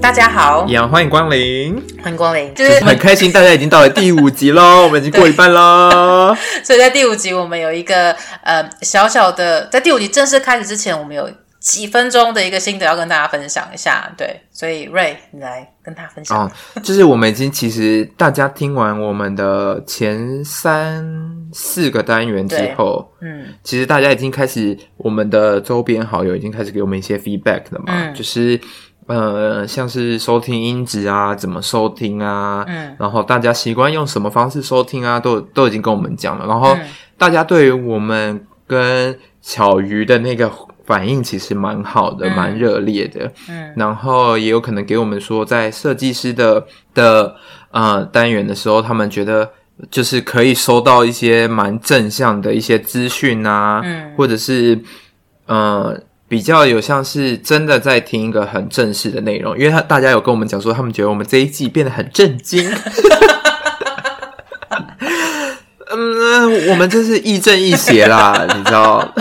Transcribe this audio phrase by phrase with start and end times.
[0.00, 6.34] 大家好，一样欢迎光临，欢迎光临，就是很开心，大家已经到了第五集喽，我们已经过一半了。
[6.64, 8.10] 所以在第五集，我们有一个
[8.42, 14.10] 呃小小的，在第五集正式开始之前，我们有几分钟的一个心得要跟大家分享一下。
[14.16, 16.46] 对，所以 Ray，你来跟他分享。
[16.46, 16.50] 哦，
[16.82, 21.04] 就是我们已经其实大家听完我们的前三
[21.52, 28.58] 四个单元之后，嗯，其实大家已经开始，我们的周边好友已经开始给我们一些 feedback 了嘛，嗯、就是。
[29.10, 32.64] 呃，像是收听音质啊，怎么收听啊？
[32.68, 35.18] 嗯，然后大家习惯用什么方式收听啊？
[35.18, 36.46] 都都已经跟我们讲了。
[36.46, 36.76] 然后
[37.18, 40.48] 大家对于我们跟巧鱼的那个
[40.86, 43.32] 反应其实蛮好的，嗯、蛮热烈的。
[43.48, 47.34] 嗯，然后也有可能给我们说，在设计师的的
[47.72, 49.50] 呃单元的时候，他们觉得
[49.90, 54.80] 就是可以收到一些蛮正向的一些资讯啊，嗯，或者是
[55.46, 56.00] 呃。
[56.30, 62.70] 比较有像是真的在听一个很正式的内容，因为他大家有跟我们讲说，他们觉得我们这一季变得很震惊。
[65.90, 69.12] 嗯，我们真是亦正亦邪啦， 你知道？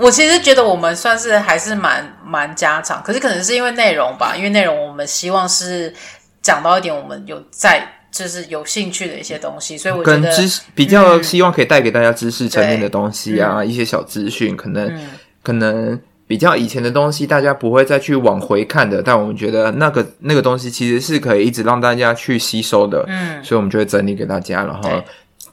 [0.00, 5.94] 我其实觉得我们算是还是蛮蛮家常，可是可能是因为内容吧，因为内容我们希望是
[6.42, 7.88] 讲到一点，我们有在。
[8.14, 15.10] 就是有兴趣的一些东西，所以我觉得跟知识比较希望可以带给大家知识层面的东西啊，嗯、一些小资讯，可能、嗯、
[15.42, 25.02] 可能比较以前的东西，大家不会再去往回看的，但我们觉得那个那个东西其实是可以一直让大家去吸收的，嗯，所以我们就会整理给大家，然后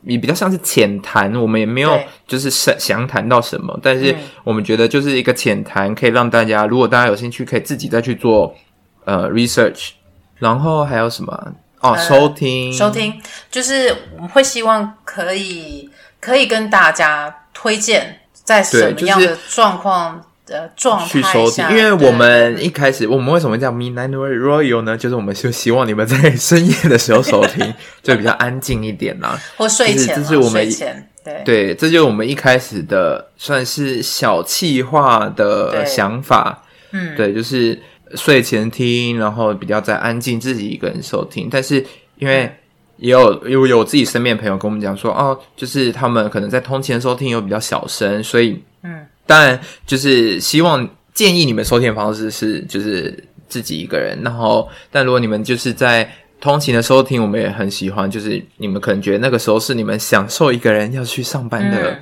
[0.04, 8.54] 也比较像是浅谈，我们也没有就是详详谈到什么，但是我们觉得就是一个浅谈，可以让大家如果大家有兴趣，可以自己再去做
[9.06, 9.90] 呃 research，
[10.38, 11.54] 然后还有什么？
[11.82, 24.96] 哦，收听、呃，收听，就是我们会希望可以可以跟大家推荐在什么样的状况的状态去收听，因为我们一开始我们为什么叫 Midnight Royal 呢？
[24.96, 27.74] 就是我们就希望你们在深夜的时候收听，
[28.04, 30.70] 就比较安静一点啦，或睡前，这是我们
[31.24, 31.42] 对。
[31.44, 37.82] 对，这就是我们一开始的算是小气化的想法，嗯，对，就是。
[38.16, 41.48] 睡前听，然后比较在安静，自己一个人收听。
[41.50, 41.86] 但是
[42.18, 42.50] 因为
[42.98, 54.22] 也有有有自己身边朋友跟我们讲说，哦，就是他们可能在通勤收听又比较小声，所以嗯，当然就是希望建议你们收听的方式是就是自己一个人。
[54.22, 56.08] 然后，但如果你们就是在
[56.40, 58.10] 通勤的收听，我们也很喜欢。
[58.10, 61.98] 就是你们可能觉得那个时候是你们享受一个人要去上班的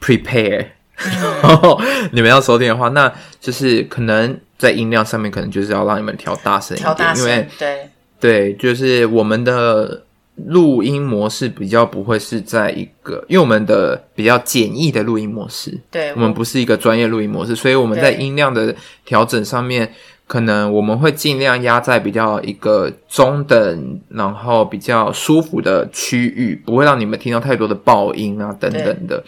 [0.00, 0.64] prepare，
[0.98, 1.80] 嗯，然后
[2.12, 4.38] 你们要收听的话，那就是可能。
[4.60, 7.88] 在音量上面，可能就是要让你们调大声一点，因为对
[8.20, 10.02] 对，就是我们的
[10.36, 18.76] 录音模式比较不会是在一个，因为我们的比较简易的录音模式，对，我们不是一个专业录音模式，所以我们在音量的
[19.06, 19.90] 调整上面，
[20.26, 29.24] 可能我们会尽量压在比较一个中等，然后比较舒服的区域，不会让你们听到太多的爆音啊等等的。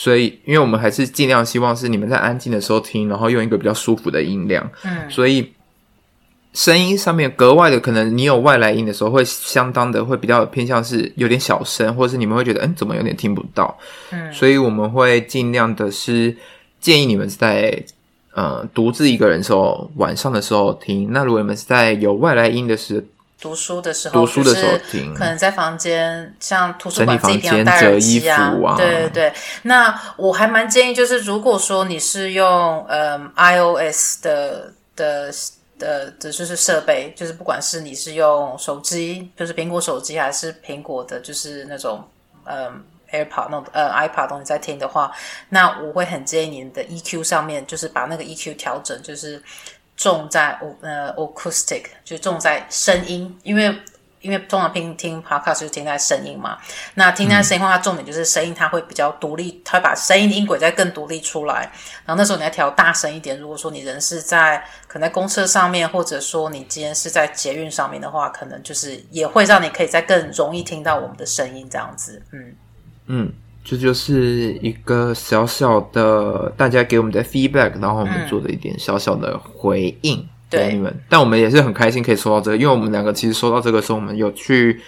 [0.00, 4.70] 所以，因为我们还是尽量希望是你们在安静的时候听，然后用一个比较舒服的音量。
[4.84, 5.52] 嗯，所以
[6.52, 13.76] 声音上面格外的，可能你有外来音的时候，会相当的会比较偏向是有点小声，或者是你们会觉得，嗯，怎么有点听不到？
[14.12, 16.36] 嗯，所以我们会尽量的是
[16.80, 17.84] 建议你们是在
[18.34, 21.12] 呃独自一个人的时候，晚上的时候听。
[21.12, 23.02] 那如果你们是在有外来音的时候，
[23.40, 29.32] 读书的时候，读书的时候听，可能在房间，像图书馆自己平常戴耳机啊，啊对对对。
[29.62, 35.32] 那我还蛮建议，就是如果说你是用嗯 iOS 的的
[35.78, 42.04] 的的，就是设备，就是不管是你是用手机，就是苹果手机，还是苹果的，就是那种
[42.44, 45.12] 嗯 AirPod 那种呃 iPod 东西在听的话，
[45.48, 49.40] 那我会很建议你的 EQ 上面，就是把那个 EQ 调整，就是。
[49.98, 53.76] 重在呃 acoustic，就重在声音，因为
[54.20, 56.56] 因为通常听听 podcast 就听在声音嘛。
[56.94, 61.70] 那听在声音的话，重点就是声音，它会比较独立，它会把声音的音轨再更独立出来。
[62.06, 63.36] 然后那时候你要调大声一点。
[63.38, 72.22] 如果说你人是在可能在公车上面，或者说你今天是在捷运上面的话，可能就是也会让你可以再更容易听到我们的声音这样子。
[72.32, 72.56] 嗯
[73.06, 73.32] 嗯。
[73.70, 80.90] 这就是一个小小的大家给我们的 feedback，然后我们做的一点小小的回应给你们。
[80.90, 84.80] 嗯、但我们也是很开心可以收到这个，因为我们两个其实收到这个时候，我们有去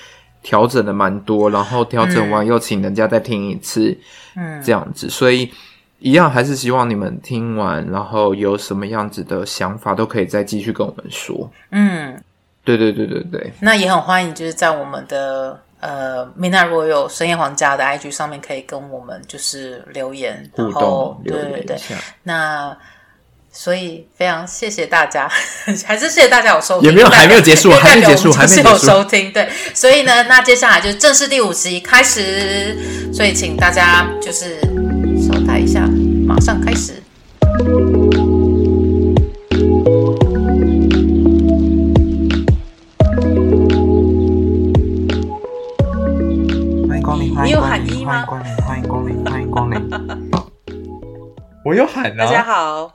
[0.43, 3.95] 调整的蛮多，然后调整完又请人家再听一次，
[4.35, 5.11] 嗯，这样子。
[5.11, 5.51] 所以
[5.99, 11.51] 一样还是希望你们听完，然后有什么样子的想法都可以再继续跟我们说。
[11.73, 12.19] 嗯，
[12.65, 13.53] 对对对对对。
[13.61, 15.61] 那也很欢迎，就是在我们的。
[15.81, 21.77] 呃，Midnight Royal 深夜皇家的 IG 上面可以跟我们就是留言，然后对对对。
[22.23, 22.77] 那
[23.53, 25.29] 所以非常谢谢大家，
[25.85, 29.33] 还是谢谢大家有收听，也没有还没有结束， 还没结束，还没有收听。
[29.33, 32.77] 对，所以呢，那接下来就正式第五集开始，
[33.13, 34.61] 所以请大家就是
[35.21, 35.81] 稍待一下，
[36.27, 37.03] 马上开始。
[51.71, 52.15] 我又喊啊！
[52.19, 52.93] 大家好。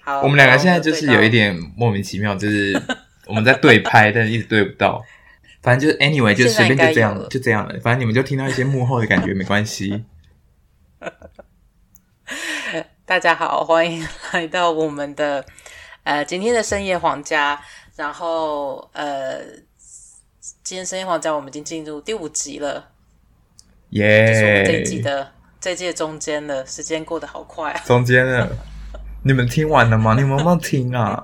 [0.00, 2.76] 好我们两个现在就是有一点莫名其妙，就是
[3.26, 5.00] 我们在对拍，但是一直对不到。
[5.62, 7.78] 反正就是 anyway，就随便就这样了，就这样了。
[7.80, 10.04] 反正你们就听到一些幕后的感觉，没关系。
[13.06, 15.44] 大家好，欢迎来到我们的
[16.02, 17.62] 呃今天的深夜皇家。
[17.94, 19.38] 然后呃，
[20.64, 22.88] 今天深夜皇家我们已经进入第五集了，
[23.90, 24.26] 耶！
[24.26, 28.48] 这是我们这一季的这届中间的，时间过得好快啊，中间的。
[29.22, 30.14] 你们听完了吗？
[30.14, 31.22] 你们有没有听啊？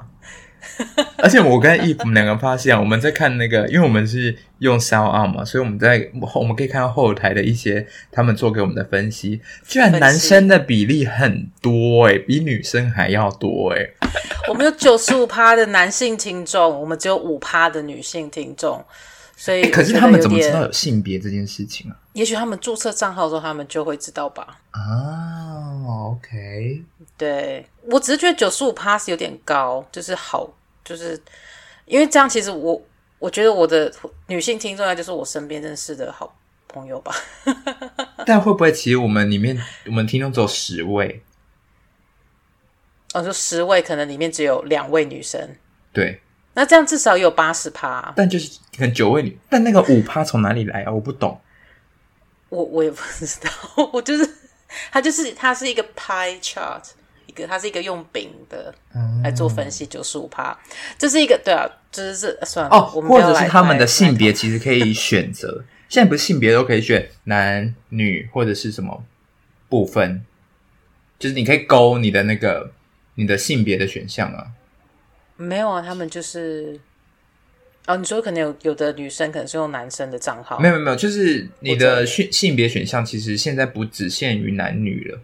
[1.17, 14.09] 而且我跟 Eve 我们两个发现，我们在看那个，因为我们是用 SoundOn 嘛，所以我们在我们可以看到后台的一些他们做给我们的分析，居然男生的比例很多诶、欸、比女生还要多诶、欸、
[14.51, 18.85] 我们有九十五趴的男性听众，我们只有五趴的女性听众，
[19.37, 21.97] 所以、欸、可是他们怎么知道有性别这件事情啊？
[22.17, 24.59] 也许他们注册账号的时候，他们就会知道吧？
[24.71, 26.83] 啊，OK。
[27.19, 30.49] 对，我只是觉得九十五趴是有点高，就是好，
[30.83, 31.21] 就是
[31.85, 32.81] 因为这样，其实我
[33.19, 33.93] 我觉得我的
[34.29, 36.35] 女性听众就是我身边认识的好
[36.67, 37.15] 朋友吧。
[38.25, 41.23] 但会不会其实我们里面我们听众只有十位？
[43.13, 45.55] 哦，就十位，可能里面只有两位女生。
[45.93, 46.19] 对，
[46.55, 48.11] 那这样至少有八十趴。
[48.17, 50.91] 但就是可能九位女，但那个五趴从哪里来啊？
[50.91, 51.39] 我不懂。
[52.49, 53.51] 我我也不知道，
[53.93, 54.29] 我就是
[54.91, 56.83] 它就是它是一个 pie chart
[57.27, 57.47] 一个。
[57.47, 58.75] 它是一个用饼的
[59.23, 60.59] 来做分析，九十五趴，
[60.97, 62.91] 这是一个对啊，就是这算了哦。
[62.95, 69.05] 我们或者是他们的性别其实可以选择，现在不是性别都可以选男女或者是什么
[69.69, 70.25] 部分，
[71.19, 72.73] 就是你可以勾你的那个
[73.17, 74.47] 你的性别的选项啊。
[75.37, 76.81] 没有啊，他们就是
[77.87, 85.21] 哦，你说可能有有的女生可能是用男生的账号，没有没有，就是你的性性别选项其实现在不只限于男女了。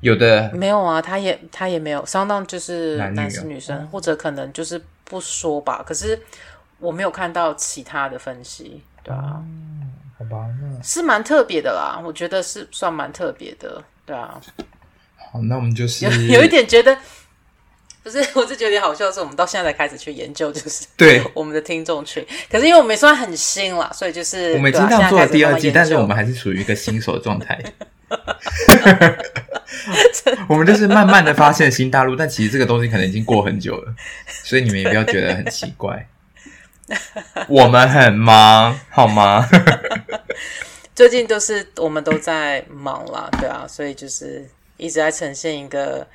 [0.00, 5.82] 有的没有啊，他也他也没有，相当就是男生女生，或者可能就是不说吧。
[5.84, 6.18] 可是
[6.78, 14.40] 我没有看到其他的分析，对啊，嗯、好吧，那是蛮特别的啦，我觉得是算蛮特别的，对啊。
[15.32, 16.96] 好，那我们就是有，有一点觉得，
[18.08, 22.26] 不是， 我是觉得有点好笑，是我们到现在才开始去研究，就是对 我们的听众群。
[22.50, 27.62] 可是因为我们也算很新了，所以就是我们已经这样做了第二季，但是我们还是处于一个新手的状态。
[30.48, 33.94] 我们就是慢慢的发现新大陆，但其实这个东西可能已经过很久了，
[34.42, 36.08] 所以你们也不要觉得很奇怪。
[37.46, 39.46] 我们很忙，好吗？
[40.94, 46.06] 最近都是我们都在忙啦，对啊，所以就是一直在呈现一个，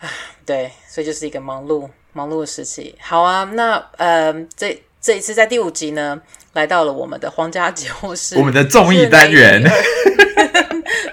[0.46, 2.94] 对，所以就是一个忙碌忙碌的时期。
[3.00, 6.20] 好啊，那呃，这这一次在第五集呢，
[6.54, 9.62] 来到了我们的皇家解惑室，我们的综艺单元。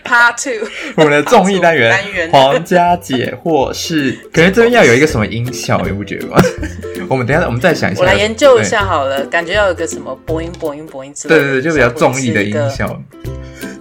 [0.05, 1.91] Part Two，我们的综艺单元
[2.31, 6.37] 《皇家解惑室》，可能这边要有一个什么音效，你不觉得吗？
[7.09, 8.01] 我们等一下，我们再想一下。
[8.01, 11.41] 我来研究一下好了，感觉要有个什么播音、播音、播音之类的。
[11.41, 13.01] 对对对，就比较综艺的音效。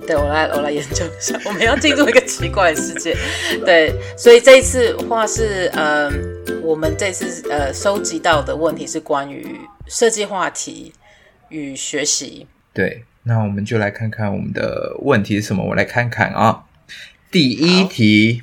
[0.06, 1.40] 对，我来，我来研究一下。
[1.44, 3.16] 我们要进入一个奇怪的世界。
[3.64, 6.06] 对，所以这一次话是，嗯、
[6.46, 10.92] 呃，我们这次呃收集到的问题是关于设计话题
[11.49, 12.46] 与学习。
[12.73, 13.04] 对。
[13.26, 15.64] 那我们就来看看我们的问题是什么。
[15.64, 16.64] 我来看看啊，
[17.30, 18.42] 第一题，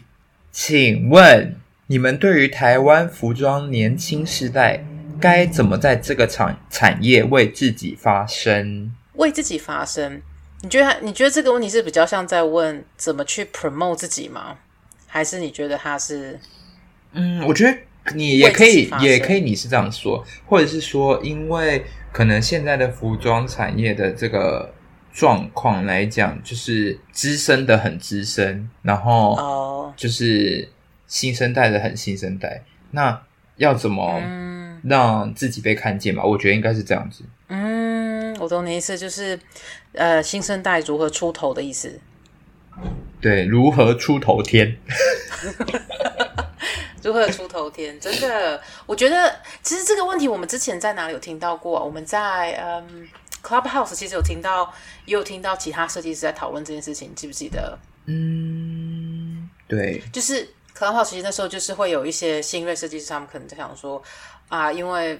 [0.51, 4.83] 请问你们对于台湾服装年轻世代
[5.19, 8.91] 该怎么在这个产产业为自己发声？
[9.13, 10.23] 为自己发声？
[10.61, 14.57] 你觉得你觉得这个问题是比较像在问怎么去 promote 自己吗？
[15.07, 16.39] 还是你觉得他是？
[17.13, 17.77] 嗯，我觉得
[18.15, 21.85] 你也可以，也可以，你是这样说，或者是说因为。
[22.13, 24.73] 可能现在的服装产业的这个
[25.13, 30.67] 状况来讲，就是资深的很资深，然后就是
[31.07, 32.65] 新生代的很新生代。
[32.89, 33.21] 那
[33.55, 34.21] 要怎么
[34.83, 36.21] 让自己被看见嘛？
[36.21, 37.23] 我觉得应该是这样子。
[37.47, 39.39] 嗯，我懂你意思，就是
[39.93, 41.99] 呃，新生代如何出头的意思。
[43.19, 44.77] 对，如何出头天？
[47.03, 47.99] 如何出头天？
[47.99, 51.83] 真的，我觉得其实这个问题我们之前在哪里有听到过啊？
[51.83, 53.07] 我们在嗯
[53.43, 54.71] Clubhouse 其实有听到，
[55.05, 57.77] 也有听到其他设计师在讨论这件事情，记不记得？
[58.05, 64.01] 嗯，对，就是 Clubhouse 其实那时候就是会有一些新锐设计师，他们可能在想说
[64.47, 65.19] 啊，因为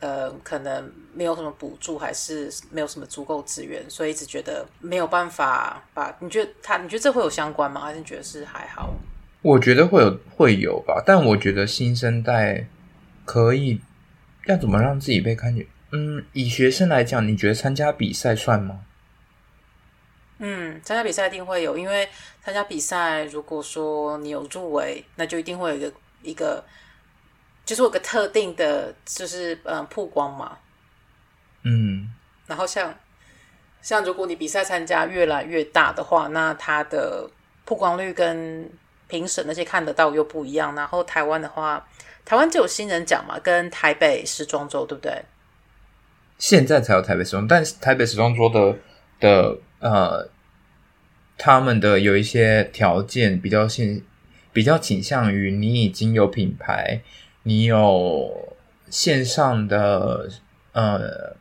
[0.00, 6.14] 呃可能没有什么补助，还是没有什么足够资源，所以一直觉得没有办法把。
[6.20, 6.76] 你觉得他？
[6.78, 7.80] 你觉得这会有相关吗？
[7.80, 8.94] 还是觉得是还好？
[9.42, 12.66] 我觉得会有会有吧，但我觉得新生代
[13.24, 13.80] 可以
[14.46, 15.66] 要怎么让自己被看见？
[15.92, 18.80] 嗯，以学生来讲，你觉得参加比赛算吗？
[20.38, 22.08] 嗯，参加比赛一定会有，因为
[22.42, 26.64] 参加比赛，如果说你有入围，那就一定会有一个一个，
[27.66, 30.56] 就是有个特定的，就是嗯曝光嘛。
[31.64, 32.10] 嗯，
[32.46, 32.94] 然后像
[33.82, 37.28] 像如果你比赛参加越来越大的话，那它的
[37.66, 38.70] 曝光率跟
[39.08, 40.74] 评审那些看得到又不一样。
[40.74, 41.86] 然后台湾的话，
[42.24, 45.22] 台湾就有新人奖嘛，跟台北时装周，对不对？
[46.38, 48.78] 现在才有台北时装，但是台北时装周的
[49.20, 49.58] 的。
[49.78, 50.26] 呃，
[51.36, 54.00] 他们的有一些条件比较现，
[54.54, 57.02] 比较倾向于你已经有品牌，
[57.46, 58.56] 你有
[58.90, 60.28] 线上的
[60.72, 61.36] 呃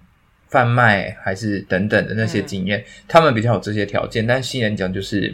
[0.48, 4.28] 贩卖还是等等的那些经验，嗯、他们比较有这些条件。
[4.28, 5.34] 但新人奖就是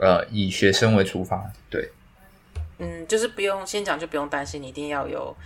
[0.00, 1.90] 呃以学生为出发，对，
[2.78, 5.36] 嗯，就是不用先讲就不用担心，你一定要有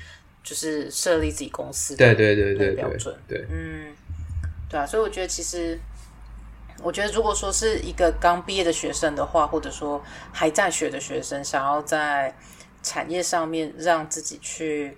[0.45, 3.93] 就是设立自己公司的对对对对标准，对嗯，
[4.71, 5.79] 对啊，所以我觉得其实。
[6.83, 12.35] 我觉得，如果说是一个刚毕业的学生的话，或者说还在学的学生，想要在
[12.85, 14.97] 产业上面让自己去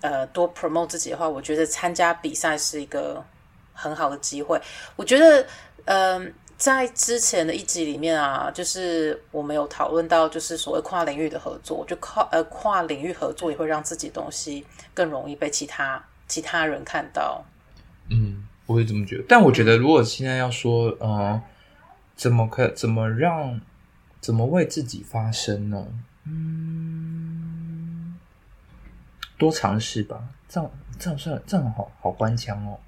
[0.00, 3.22] 呃多 promote 自己的话，我觉得参加比赛是一个
[3.74, 4.58] 很好的机会。
[4.96, 5.46] 我觉得，
[5.84, 14.64] 嗯、呃，在之前的一集里面啊，就是我们有讨论到，就是所谓跨领域的合作，就跨呃跨领域合作也会让自己的东西
[14.94, 17.44] 更容易被其他其他人看到。
[18.08, 18.46] 嗯。
[18.66, 21.42] 我会这么觉得，但我觉得，如果现在要说，嗯、呃，
[22.14, 23.60] 怎么可怎么让
[24.20, 25.88] 怎么为自己发声呢？
[26.24, 26.99] 嗯，
[29.40, 30.22] 多尝试吧。
[30.48, 32.78] 这样这样算这样好好官腔哦，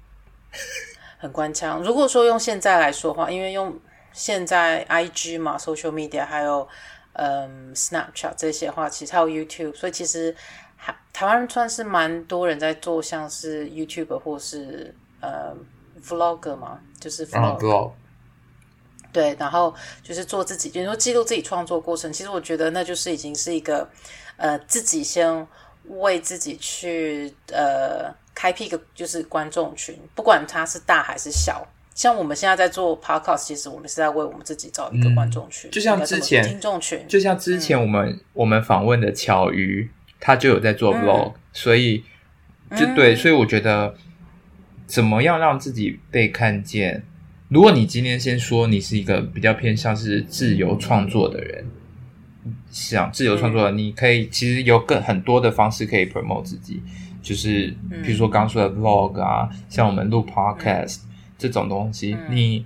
[1.19, 1.81] 很官腔。
[1.83, 3.77] 如果说用现在来说的话，因为用
[4.13, 6.67] 现在 IG 嘛，social media 还有
[7.13, 10.35] 嗯 Snapchat 这些话，其实还有 YouTube，所以其实
[10.77, 14.95] 还台湾算是蛮多人在做，像是 YouTube 或是。
[15.25, 15.55] 呃
[16.05, 17.91] ，vlogger 嘛，就是 vlog，、uh,
[19.13, 22.11] 对，然后就是做自己，就是说记录自己创作过程。
[22.11, 23.89] 其实我觉得那就是已经是一个
[24.35, 25.47] 呃，自己先
[25.87, 31.67] 为自己去呃开辟一个就是观众群，不管他是大还是小。
[31.95, 42.03] 像我们现在在做 podcast，其实我们是在为我们自己找一个观众群，嗯、就像之前听众群，就像之前我们、嗯、我们访问的巧鱼，他就有在做 vlog，、嗯、所以
[42.77, 43.95] 就对，所以我觉得。
[44.85, 47.03] 怎么样让自己被看见？
[47.47, 51.65] 如果你今天先说你是一个比较偏向是自由创作的人，
[52.71, 56.81] 想自由创作的，你可以其实有更很多的方式可以 promote 自己，
[57.21, 57.73] 就是
[58.03, 60.99] 比如说刚刚说的 vlog 啊，像我们录 podcast
[61.37, 62.65] 这种东西，你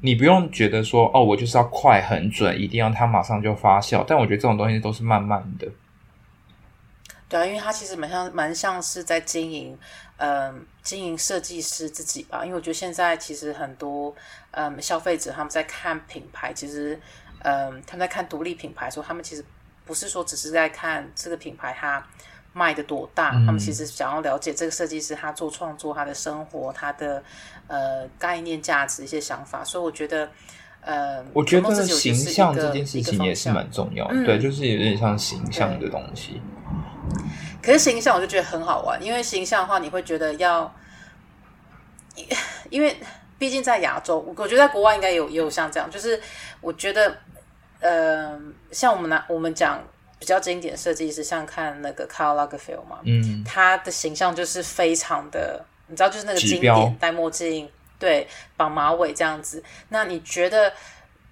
[0.00, 4.04] 你不用觉得说哦，我就是要快很准，一定要它马上就发酵。
[4.06, 5.68] 但我觉得这种东西都是慢慢的。
[7.28, 9.76] 对啊，因为它其实蛮像蛮像是在经营。
[10.18, 14.14] 嗯，经营设计师自己吧，因为我觉得现在其实很多
[14.52, 16.98] 嗯消费者他们在看品牌，其实
[17.46, 19.44] 嗯他们在看独立品牌的时候，他们其实
[19.84, 22.04] 不是说只是在看这个品牌它
[22.52, 27.22] 卖的多大，嗯、他们其实想要了解这个设计师他做创作、他的生活、他的
[27.68, 30.28] 呃概念、价值一些想法，所以我觉得
[30.80, 36.40] 呃，我觉得形象这件事情也是蛮重要的，嗯、对，就是有点像形象的东西。
[37.62, 40.72] 可是形象我就觉得很好玩，因为形象的话，你会觉得要，
[42.70, 42.96] 因为
[43.38, 46.20] 毕竟在亚洲，我觉得在国外应该有也有像这样，就是
[46.60, 47.18] 我觉得，
[47.80, 48.38] 呃，
[48.70, 49.82] 像我们拿我们讲
[50.18, 57.68] 比较经典的设计师，像看那个 Karl Lagerfeld 嘛，嗯，他的形象就是非常的，你知道，就是那个经典戴墨镜，
[57.98, 59.62] 对，绑马尾这样子。
[59.88, 60.72] 那你觉得，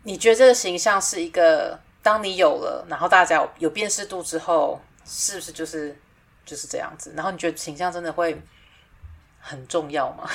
[0.03, 5.97] 你觉得这个形象是一个，当你有了，然后大家有有辨识度之后，是不是就是？
[6.47, 8.39] 就是这样子，然后你觉得形象真的会
[9.41, 10.29] 很重要吗？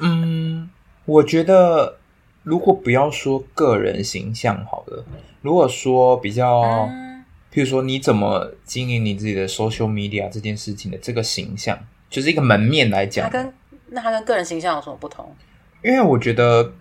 [0.00, 0.68] 嗯，
[1.04, 1.96] 我觉得
[2.42, 5.04] 如果不要说个人形象好了，
[5.44, 7.22] 如果说比较，嗯、
[7.52, 13.52] 譬如说你怎么经营你自己的 social media 这件事情的这个形象，就是一个门面来讲，它跟
[13.90, 15.36] 那它跟个人形象有什么不同？
[15.82, 16.72] 因为我觉得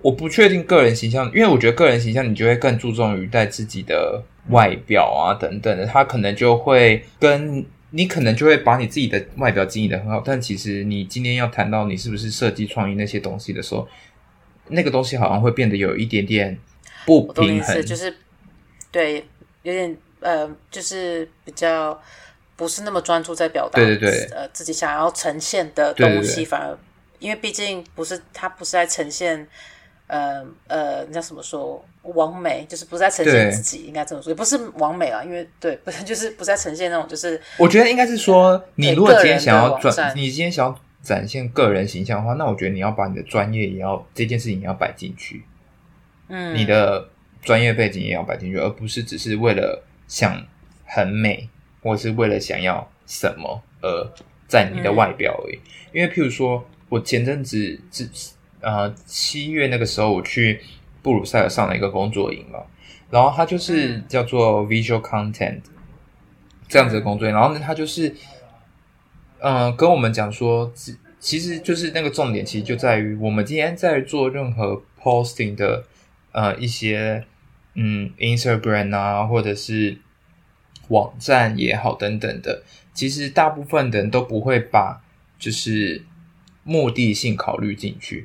[0.00, 7.66] 我不确定个人形象，因为我觉得个人形象你就会更注重于在自己的外表啊等等的，他可能就会跟。
[7.90, 13.88] 你可能就会把你自己的外表经营的很好，但其实你今天要谈到你是不是设计创意那些东西的时候，
[14.68, 16.58] 那个东西好像会变得有一点点
[17.06, 18.14] 不平衡，就是
[18.90, 19.26] 对，
[19.62, 21.98] 有点呃，就是比较
[22.56, 26.76] 不是那么专注在表达，对对对，呃，自己想要呈现的东西，反而
[27.18, 29.46] 因为毕竟不是他不是在呈现，
[30.08, 45.44] 呃呃，那什么说完美，就是不是在呈现自己，应该这么说，也不是完美啊，因为对，不是就是不是在呈现那种，就是我觉得应该是说，你如果今天想要转，你今天想要展现个人形象的话，那我觉得你要把你的专业也要这件事情也要摆进去，
[46.28, 47.08] 嗯，你的。
[47.42, 50.44] 专业背景也要摆进去，而不是只是为了想
[50.84, 51.48] 很美，
[51.80, 54.12] 或是为了想要什么而
[54.48, 55.54] 在你的外表而已。
[55.54, 55.60] 嗯、
[55.92, 58.10] 因为譬如说，我前阵子之
[58.58, 60.60] 呃七月那个时候，我去
[61.02, 62.58] 布鲁塞尔上了一个工作营嘛，
[63.10, 65.60] 然后它就是叫做 Visual Content
[66.66, 68.08] 这样子的工作营，然后呢，它就是
[69.38, 70.72] 嗯、呃、跟我们讲说，
[71.20, 75.84] 其实就是那个重点，其实就在于我们今天在做任何 posting 的
[76.36, 77.24] 呃一些。
[77.78, 79.98] 嗯，Instagram 啊，或者是
[80.88, 82.62] 网站也好，等等的，
[82.94, 85.04] 其实大部分的人都不会把
[85.38, 86.02] 就是
[86.64, 88.24] 目的性考虑进去。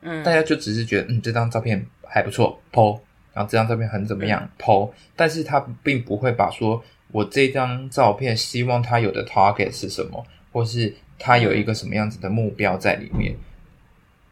[0.00, 2.98] 嗯，大家就只是觉得，嗯，这张照片还不错，po，
[3.34, 6.82] 然后这张照片很怎么样，po，但是他并不会把说
[7.12, 13.36] 我这张照片希望他有的 target 是什么，或是他有一个什么样子的目标在里面。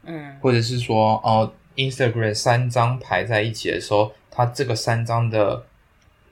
[0.05, 1.53] 嗯，或者是说，哦。
[1.77, 5.65] Instagram 三张排在一起的时候，它这个三张的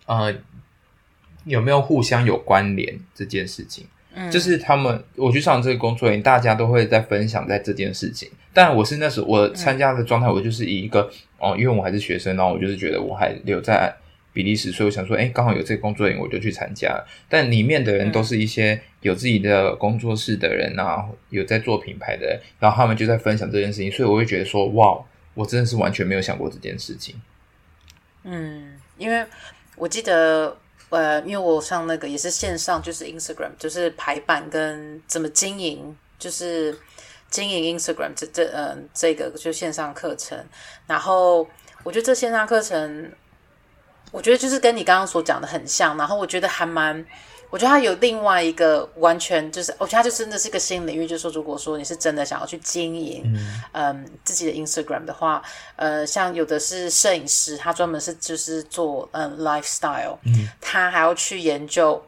[0.06, 0.34] 呃
[1.44, 8.30] 有没有互相有关联这件事情，嗯，就是他们我去上这个工作营，大家都会在分享在这件事情。
[8.54, 11.00] 但我是那时候我参加的状态，我就是以一个
[11.38, 13.92] 哦、嗯呃，因为我还是学生，然后我就是觉得我还留在
[14.32, 17.02] 比利时，所以我想说，哎，刚好有这个工作营，我就去参加。
[17.28, 25.02] 但里面的人都是一些有自己的工作室的人啊，有在做品牌的人，然后他们就在分享这件事情，所以我会觉得说，哇。
[25.34, 27.20] 我真的是完全没有想过这件事情。
[28.24, 29.26] 嗯，因为
[29.76, 30.56] 我记得，
[30.90, 36.78] 呃，因为我上那个也是线上，就是 Instagram，就是排版跟怎么经营，就是
[37.30, 40.38] 经营 Instagram 这这嗯、这个就线上课程。
[40.86, 41.48] 然后
[41.82, 43.12] 我觉得这线上课程，
[44.10, 45.96] 我觉得就是跟你刚刚所讲的很像。
[45.96, 47.04] 然后我觉得还蛮。
[47.52, 51.06] 我觉得它有另外一个完全就是，我觉得它就真的是一个新领域。
[51.06, 55.42] 就是说，如果说你是真的想要去经营，嗯，嗯，自己的 Instagram 的话，
[55.76, 62.02] 呃，像有的是摄影师，他专门是就是做嗯 lifestyle，嗯，他还要去研究。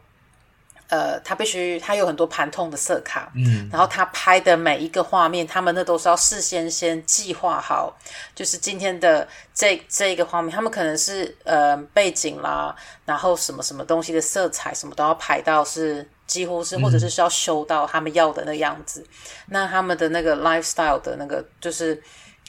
[0.95, 7.93] 呃，他必须他有很多盘痛的色卡，嗯，然后他拍的每一个画面，他们那都是要事先先计划好，
[8.33, 12.73] 就是今天的这这一个画面，他们可能是呃背景啦，
[13.05, 19.09] 然后什么什么东西的色彩什么都要排到是几乎是，或者是需要修到他们要的那个样子，嗯，
[19.49, 22.01] 那他们的那个 lifestyle 的那个就是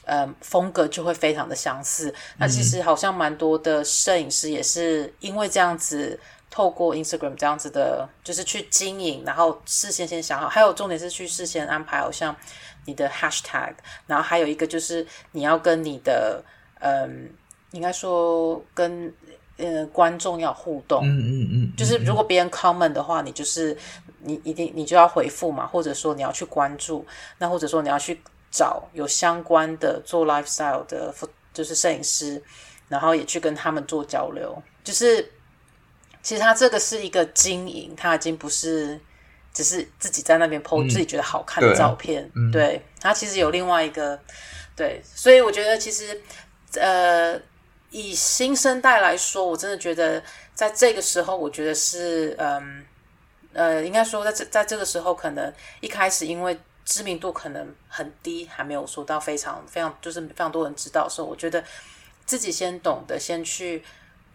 [0.03, 6.19] 呃风格就会非常的相似，嗯，那其实好像蛮多的摄影师也是因为这样子。
[6.56, 12.34] 透过 Instagram 这样子的，就是去经营，然后事先先想好，还有重点是去事先安排好像
[12.86, 13.74] 你的 hashtag，
[14.08, 16.41] 然后还有一个就是你要跟你的，
[16.80, 17.30] 嗯，
[17.72, 19.13] 应该说跟
[19.58, 23.78] 呃观众要互动，嗯嗯嗯，就是如果别人 comment 的话，你就是
[24.22, 27.06] 你一定你就要回复嘛，或者说你要去关注，
[27.38, 31.13] 那或者说你要去找有相关的做 lifestyle 的，
[31.54, 32.41] 就是摄影师，
[32.88, 35.30] 然后也去跟他们做交流，就是。
[36.25, 38.99] 其实他这个是一个经营，他已经不是
[39.53, 44.19] 只是自己在那边 po、嗯、自己觉得好看的照片，对，对他其实有另外一个
[44.75, 46.19] 对，所以我觉得其实
[46.73, 47.39] 呃，
[47.91, 50.19] 以新生代来说，我真的觉得
[50.55, 52.83] 在这个时候，我觉得是嗯
[53.53, 61.63] 呃，应该说在这在这个时候，可能一开始因为知名度可能很低，还没有说到非常非常就是非常多人知道的时候，我觉得
[62.25, 63.83] 自己先懂得先去。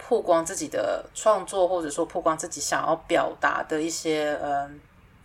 [0.02, 4.70] 曝光自己的创作，或者说曝光自己想要表达的一些，嗯、呃，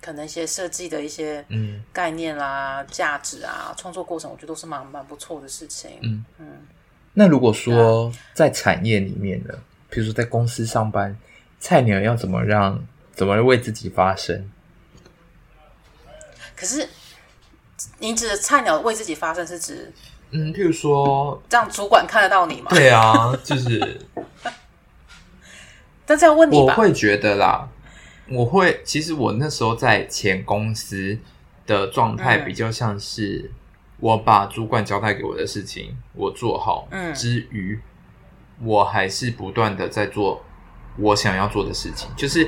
[0.01, 5.91] 可能一些设计的一些嗯概念啦、嗯、价值啊，创作过程，我觉得都是蛮蛮不错的事情。
[6.03, 6.67] 嗯嗯。
[7.13, 9.53] 那如果说在产业里面呢，
[9.89, 11.17] 比如说在公司上班，
[11.59, 12.85] 菜鸟要怎么让
[13.15, 14.51] 怎么为自己发声？
[16.55, 16.87] 可是，
[17.97, 19.91] 你指的菜鸟为自己发声是指，
[20.29, 22.67] 嗯，譬如说，这样主管看得到你吗？
[22.69, 24.01] 对啊，就是。
[26.05, 27.67] 但这样问你吧，我会觉得啦，
[28.29, 31.17] 我会其实我那时候在前公司
[31.65, 33.51] 的状态比较像是，
[33.99, 37.79] 我把主管交代给我的事情我做好，嗯，之余，
[38.61, 40.43] 我还是不断的在做
[40.97, 42.09] 我想要做的事情。
[42.15, 42.47] 就是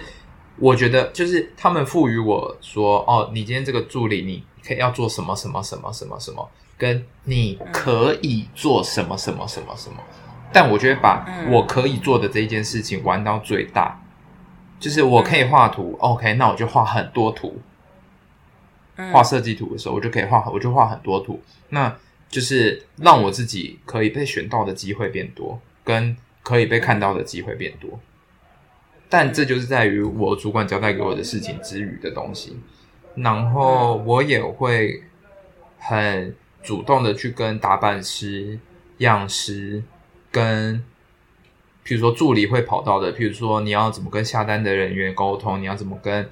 [0.58, 9.98] 我觉得，就是他们赋予我说，哦，你今天这个助理，你可以要做什么什么什么什么什么，跟你可以做什么什么什么什么。
[10.60, 14.02] 但我觉得把我可以做的这一件事情玩到最大，
[14.80, 17.62] 就是我可以画图，嗯，OK，那我就画很多图。
[19.12, 21.40] 画设计图的时候，我就可以画，我就画很多图，
[21.70, 21.96] 那
[22.28, 28.00] 就是让我自己可以被选到的机会变多，跟可以被看到的机会变多。
[29.08, 32.58] 但这就是在于我主管交代给我的事情之余的东西，
[33.14, 35.04] 然后我也会
[35.78, 38.58] 很主动的去跟打版师、
[38.98, 39.84] 样师，
[40.32, 40.84] 跟
[41.86, 46.30] 譬如说助理会跑到的，譬如说你要怎么跟下单的人员沟通，你要怎么跟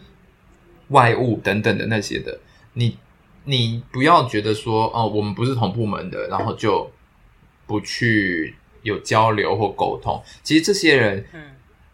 [0.89, 2.39] 外务等等的那些的。
[2.73, 2.97] 你
[3.45, 6.91] 你不要觉得说哦，我们不是同部门的，然后就
[7.65, 10.21] 不去有交流或沟通。
[10.43, 11.41] 其实这些人，嗯，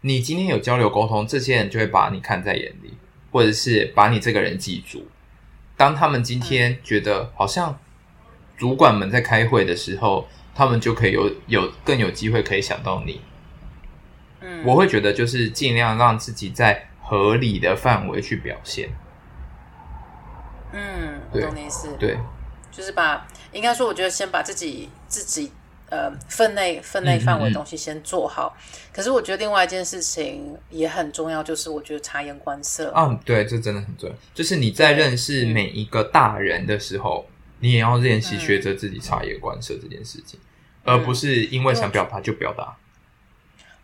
[0.00, 2.94] 你今天有交流沟通，这些人就会把你看在眼里，
[3.30, 5.06] 或者是把你这个人记住。
[5.76, 7.78] 当他们今天觉得好像
[8.56, 13.20] 主管们在开会的时候，他们就可以有有更有机会可以想到你。
[14.40, 18.90] 嗯，我会觉得就是尽量让自己在合理的范围去表现。
[20.72, 21.94] 嗯，我懂你意思。
[21.98, 22.18] 对，
[22.70, 25.52] 就是把应该说，我觉得先把自己自己
[25.90, 28.56] 呃分内分内范围的东西先做好。
[28.56, 28.90] 嗯嗯。
[28.92, 32.92] 可是我觉得另外一件事情也很重要，就是我觉得察言观色。
[32.96, 34.16] 嗯，对，这真的很重要。
[34.34, 37.26] 就是你在认识每一个大人的时候，
[37.62, 40.38] 你也要练习学着自己察言观色这件事情，
[40.84, 42.76] 嗯，而不是因为想表达就表达。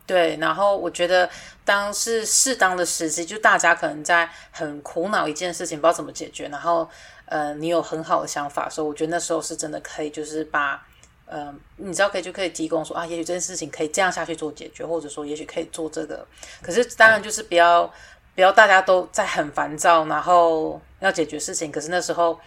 [0.04, 1.28] 对，然后我觉得，
[1.66, 6.88] 当是适当的时机，就大家可能在很苦恼一件事情，不知道怎么解决，然后，
[7.26, 10.82] 呃，你有很好的想法的时候，我觉得那时候是真的可以，就是把，
[11.26, 16.26] 嗯，你知道可以就可以提供说啊，也许这件事情可以这样下去做解决，或者说也许可以做这个。
[16.62, 17.92] 可是当然就是不要
[18.34, 22.40] 不要大家都在很烦躁，然后要解决事情，可是那时候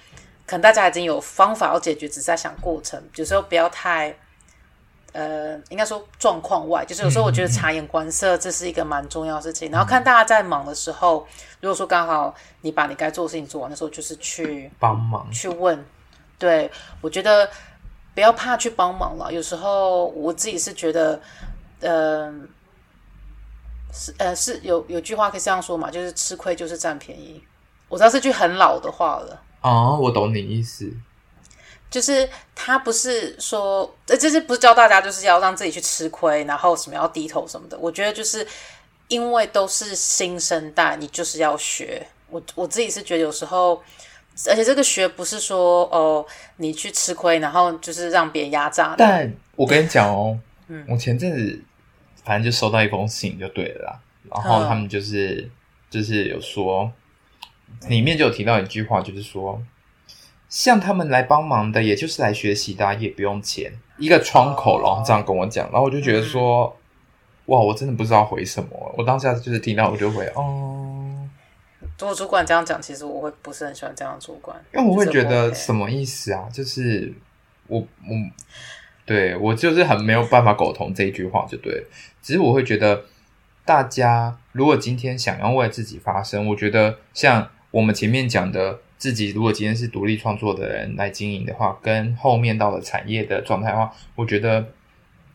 [0.46, 4.16] 可能大家已经有方法要解决，只是在想过程，有时候不要太。
[5.14, 9.70] 呃，应该说状况外，就是有时候我觉得察言观色这是一个蛮重要的事情。
[9.70, 11.28] 然后看大家在忙的时候，
[11.60, 15.86] 如果说刚好你把你该做的事情做完的时候，就是去帮忙去问。
[16.40, 17.50] 对，我觉得
[18.16, 19.30] 不要怕去帮忙了。
[19.34, 21.20] 有时候我自己是觉得，
[21.82, 22.34] 呃，
[23.92, 27.44] 是呃是有有句话可以这样说嘛，就是吃亏就是占便宜。
[27.90, 29.42] 我知道这句很老的话了。
[29.62, 30.92] 哦，我懂你意思。
[31.90, 37.78] 就是他不是说，呃，就是不是教大家就是要让自己去吃亏，然后什么要低头什么的？
[37.78, 38.48] 我觉得就是
[39.10, 42.08] 因为都是新生代，你就是要学。
[42.30, 43.84] 我我自己是觉得有时候，
[44.48, 48.96] 而且这个学不是说哦，你去吃亏，然后就是让别人压榨。
[48.98, 51.62] 但我跟你讲哦，嗯，我前阵子
[52.24, 54.00] 反正就收到一封信就对了啦，
[54.34, 55.52] 然后他们就是、嗯、
[55.90, 56.90] 就是有说，
[57.88, 59.62] 里面就有提到一句话，就是说。
[60.50, 66.66] 像他们来帮忙的，也就是来学习的，啊，也不用钱，一个窗口，然后这样跟我讲，然后我就觉得说，
[67.46, 68.94] 哇，我真的不知道回什么。
[68.98, 71.30] 我当下就是听到，我就会哦。
[71.98, 76.50] 如果主管这样讲，其实我会不是很喜欢这样的主管，因为我会觉得什么意思啊？
[76.52, 77.14] 就是
[77.68, 78.16] 我我
[79.06, 81.86] 对我就是很没有办法苟同这一句话，就对。
[82.22, 83.06] 只是我会觉得，
[83.64, 88.80] 大家如果今天想要为自己发声，我觉得像我们前面讲的。
[89.02, 94.64] 自己如果今天是独立创作的人来经营的话，跟后面到了产业的状态的话，我觉得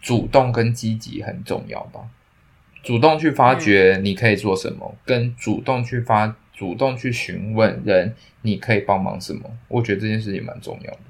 [0.01, 2.03] 主动跟积极很重要吧。
[2.85, 11.01] 主动去发掘你可以做什么，嗯、跟主动去发、主动去询问人你可以帮忙什么，我觉得这件事情蛮重要的。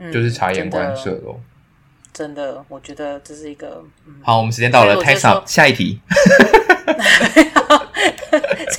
[0.00, 1.40] 嗯、就是察言观色咯。
[2.12, 3.82] 真的，我觉得这是一个。
[4.06, 6.00] 嗯、好，我们时间到了，太少，下一题。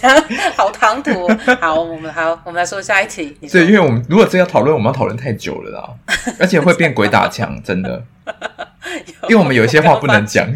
[0.56, 1.28] 好唐突。
[1.60, 3.38] 好，我们好，我们来说下一题。
[3.52, 5.90] 对，因为我们如果真要讨论，我们要讨论太久了啦，
[6.40, 8.04] 而且会变鬼打墙，真的。
[9.28, 10.48] 因为我们有一些话不能讲。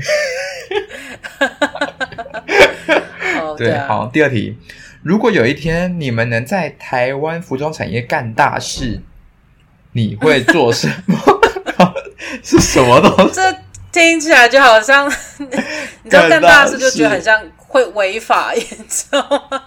[3.58, 4.58] 对，好，第二题。
[5.04, 9.02] 如果有一天你们能在台湾服装产业干大事，
[9.94, 11.18] 你会做什么？
[12.44, 13.40] 是什么东西？
[13.92, 19.62] 听起来就好像，你知道干大事就觉得很像会违法， 你知道吗？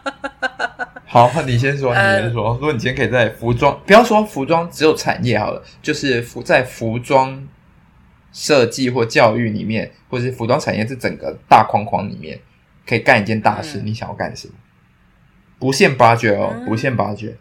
[1.06, 2.54] 好，你先说，你先说。
[2.54, 7.46] 如果你今天可以在服装，不要说服装只有产业好了，就是服在服装
[8.32, 12.40] 设计或教育里面，或者是服装产业这整个大框框里面，
[12.86, 14.54] 可以干一件大事，嗯、你想要干什么？
[15.58, 17.34] 不限 budget 哦，不限 budget。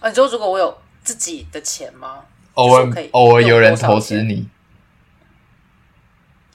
[0.00, 2.20] 啊，你说如果我有自己的钱吗？
[2.54, 4.48] 偶尔偶尔有人投资你。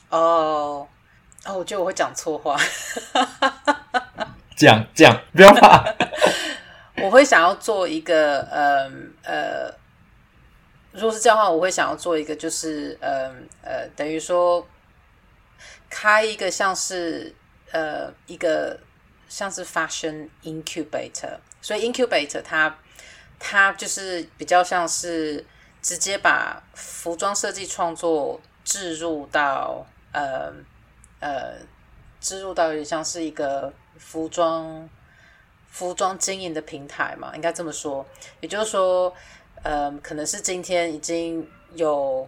[0.09, 0.87] 哦，
[1.45, 2.57] 哦，我觉得我会讲错话。
[4.55, 5.83] 讲讲，不要怕。
[7.01, 8.89] 我会想要做一个，呃
[9.23, 9.73] 呃，
[10.91, 13.29] 如果是这样的话，我会想要做一个，就是呃
[13.61, 14.65] 呃，等于说
[15.89, 17.35] 开一个像是
[17.71, 18.79] 呃一个
[19.27, 22.77] 像是 fashion incubator，所以 incubator 它
[23.39, 25.45] 它就是比较像是
[25.81, 30.53] 直接把服装设计创作置入到呃
[31.23, 31.53] 呃
[32.19, 34.89] 植入到有点像是一个服装
[35.69, 38.05] 服装经营的平台嘛，应该这么说，
[38.41, 39.13] 也就是说。
[39.65, 42.27] 呃，可能是今天已经有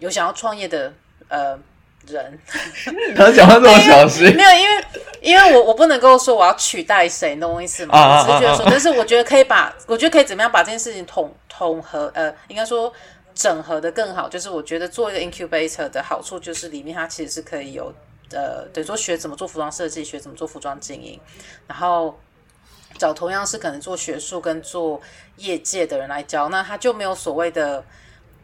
[0.00, 0.92] 有想要创业的
[1.28, 1.58] 呃
[2.06, 2.38] 人，
[3.16, 4.84] 他讲话这么小心， 没有，因为
[5.22, 7.96] 因为我我不能够说我要取代谁，你懂我意思吗？
[7.96, 12.92] 啊啊啊啊啊我只是觉得说，但是我觉得可以把，我觉得可以怎么样把这件事情统统合，呃，应该说
[13.34, 14.28] 整合的更好。
[14.28, 17.90] 就是我觉得做一个 incubator 的好处，就是里面它其实是可以有
[18.30, 21.20] 呃，等于说学怎么做服装设计，学怎么做服装经营，
[21.66, 22.18] 然后。
[22.96, 25.00] 找同样是可能做学术跟做
[25.36, 27.84] 业界的人来教，那他就没有所谓的，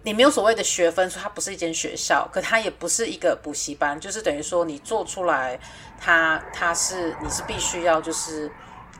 [0.02, 5.58] 你没有所谓的学分，说它不是一间学校，可它也不是一个补习班，就是等于说你做出来，
[5.98, 8.48] 它它是你是必须要就是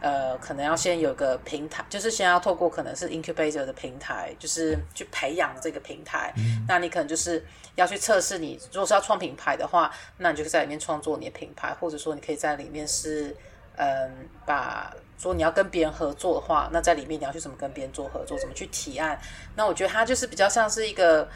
[0.01, 13.37] 呃，可能要先有个平台，就是先要透过可能是 incubator 的平台，就是去培养这个平台，嗯、那你可能就是要去测试你，如果是要创品牌的话，那你就在里面创作你的品牌，或者说你可以在里面是
[13.77, 14.95] 嗯把。
[15.17, 19.19] 说你要跟别人合作的话，那在里面你要去怎么跟别人做合作，怎么去提案？
[19.55, 21.27] 那我觉得他就是比较像是一个，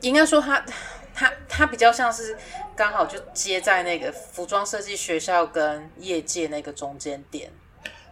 [0.00, 0.64] 应该说他
[1.12, 2.38] 他他比较像是
[2.76, 7.50] 刚好就接在那个服装设计学校跟业界那个中间点。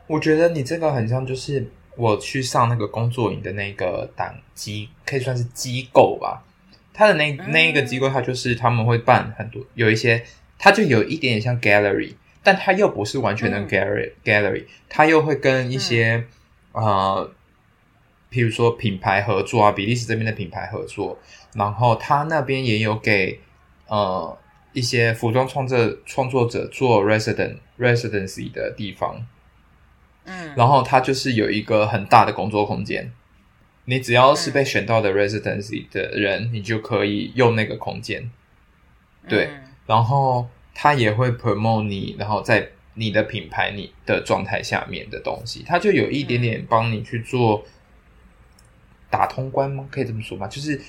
[0.07, 6.45] 我觉得你这个很像，就是我去上那个工作营的那个党机，可以算是机构吧。
[6.93, 10.23] 他的那那一个机构，他就是他们会办很多，有一些，
[10.59, 12.15] 他就有一点点像 gallery。
[12.45, 16.25] 但它又不是完全的 gallery，嗯、gallery，它又会跟一些、
[16.73, 17.33] 嗯、呃，
[18.33, 21.17] 譬如说品牌合作啊，比利时这边的品牌合作，
[21.55, 23.39] 然后他那边也有给
[23.87, 24.37] 呃
[24.73, 29.25] 一些服装创作创作者做 resident residency 的地方，
[30.25, 33.13] 嗯，然后它就是有一个很大的工作空间，
[33.85, 38.31] 你只要是被选到的 residency 的人，嗯、你就可以用那个空间，
[39.29, 40.49] 对，嗯、然后。
[40.75, 47.63] 他也会 promote 你，然后在你的品牌、你的状态下面的东西，他就有一点点帮你去做
[49.11, 49.87] 打通关吗？
[49.91, 50.49] 可以这么说吗？
[50.49, 50.81] 就是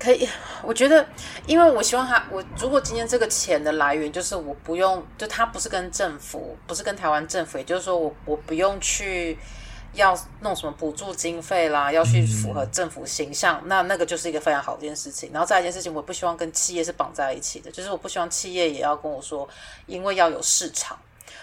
[0.00, 0.28] 可以，
[0.64, 1.06] 我觉得，
[1.46, 9.38] 因为我希望他，我如果今天这个钱的来源就是我不用，就他不是跟政府，不是跟台湾政府，也就是说我我不用去。
[9.92, 15.28] 要弄什么补助经费啦，要去符合政府形象， 那那个就是一个非常好的一件事情。
[15.32, 19.48] 然后再一件事情，我不希望跟企业是绑在一起的，就是我不希望企业也要跟我说，
[19.86, 20.96] 因为要有市场。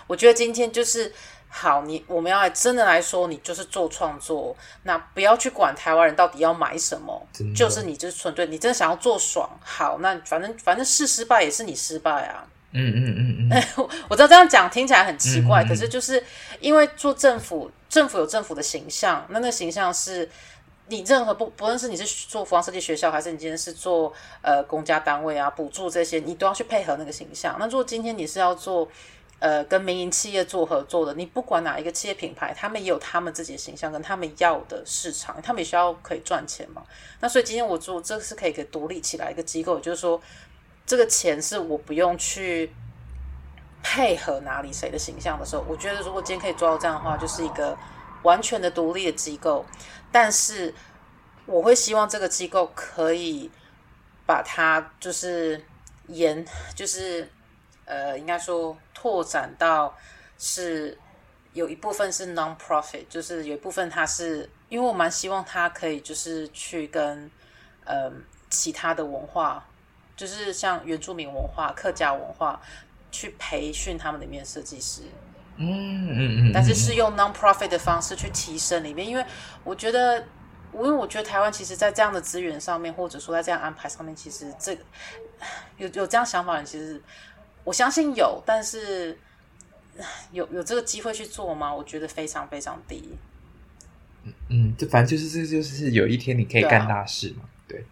[0.07, 1.13] 我觉得今天就是
[1.49, 12.45] 好，你我们要来真的来说，你就是做创作，那不要去管台湾人到底要买什么，就是你就是纯粹你真的想要做爽，好，那反正反正是失败也是你失败啊。
[12.73, 13.63] 嗯嗯嗯嗯，
[14.09, 16.23] 我知道这样讲听起来很奇怪，嗯嗯，可是就是
[16.59, 17.71] 因为做政府。
[17.89, 20.29] 政府有政府的形象，那那个形象是
[20.89, 27.55] 你任何不不论是你是做服装设计学校，还是你今天是做呃公家单位啊补助这些，你都要去配合那个形象。
[27.57, 28.85] 那如果今天你是要做
[29.39, 36.83] 呃跟民营企业做合作的，你不管哪一个企业品牌，他们也有他们自己的形象跟他们要的市场，他们也需要可以赚钱嘛。
[37.19, 40.21] 那所以今天我做这是可以给独立起来一个机构，就是说
[40.85, 42.73] 这个钱是我不用去。
[43.83, 47.77] 配合哪里谁的形象的时候，我觉得如果今天可以做到这样的话，就是一个
[48.23, 49.63] 完全的独立的机构。
[50.11, 50.73] 但是
[51.45, 53.49] 我会希望这个机构可以
[54.25, 55.63] 把它就是
[56.07, 56.43] 延，
[56.75, 57.29] 就是
[57.87, 59.97] 呃，应该说拓展到
[60.37, 60.95] 是
[61.53, 67.31] 有一部分是 non-profit，就是有一部分它是，因为我蛮希望它可以就是去跟
[67.85, 68.11] 呃
[68.51, 69.65] 其他的文化，
[70.15, 72.61] 就是像原住民文化、客家文化。
[73.09, 75.01] 去培训他们里面设计师，
[75.55, 75.65] 嗯
[76.11, 79.25] 嗯嗯，但是是用 non-profit 的方式去提升里面，因为
[79.63, 80.19] 我觉得，
[80.73, 84.83] 因为我觉得台湾其实，在这样的资源上面，或者说在这样安排上面，其实这个
[85.77, 87.01] 有有这样想法的人，其实
[87.67, 89.17] 我相信有，但是
[90.31, 91.73] 有有这个机会去做吗？
[91.73, 93.09] 我觉得非常非常低。
[94.23, 97.79] 嗯嗯，就反正就是这就是有一天你可以干大事嘛，对。
[97.79, 97.85] 对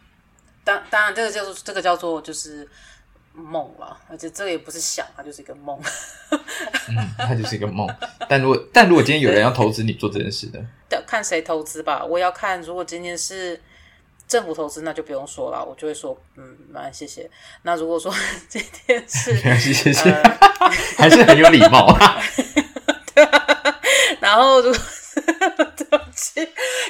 [0.63, 2.67] 当当然，这个叫做这个叫做就是。
[3.37, 5.77] 梦了，而且这个也不是想，它就是一个梦。
[6.87, 7.85] 嗯， 它就是一个梦。
[8.29, 12.05] 但如果但如果今天有人要投资你做这件事的，对，看谁投资吧。
[12.05, 13.61] 我要看，如果今天是
[14.27, 17.29] 政府投资，那就不用说了，我就会说，嗯，蛮谢谢。
[17.63, 18.13] 那如果说
[18.49, 19.35] 今天是，
[19.73, 21.97] 谢谢，呃、 还是很有礼貌。
[23.13, 23.27] 对，
[24.19, 24.79] 然后如果。
[25.77, 26.45] 對不起。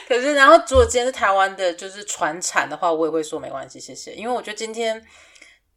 [0.08, 4.14] 可是，然后如果今天是台湾的，就是传产的话，我也会说没关系，谢谢。
[4.14, 5.04] 因为我觉得今天，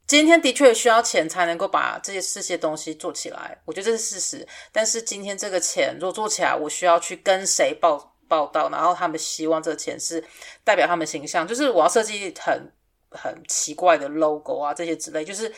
[0.07, 4.49] 今天的确需要钱才能够把这些这些东西做起来，我觉得这是事实。
[4.73, 10.23] 但是今天这个钱如果做起来，我需要去跟谁报报道，然后他们希望这个钱是
[10.63, 12.71] 代表他们形象，就是我要设计很
[13.11, 15.53] 很奇怪的 logo 啊，这些之类，就是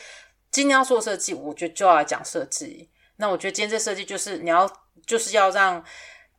[0.49, 2.89] 今天要做设计，我觉得就要来讲设计。
[3.17, 4.67] 那我觉得今天这设计就是你要
[5.05, 5.83] 就是要让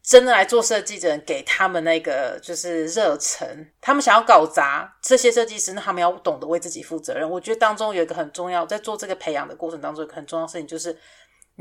[0.03, 7.29] 真的来做设计的人给他们那个就是热忱，他们想要搞砸这些设计师，那他们要懂得为自己负责任。
[7.29, 10.99] 我觉得当中有一个很重要，在做这个培养的过程当中，有一个很重要的事情就是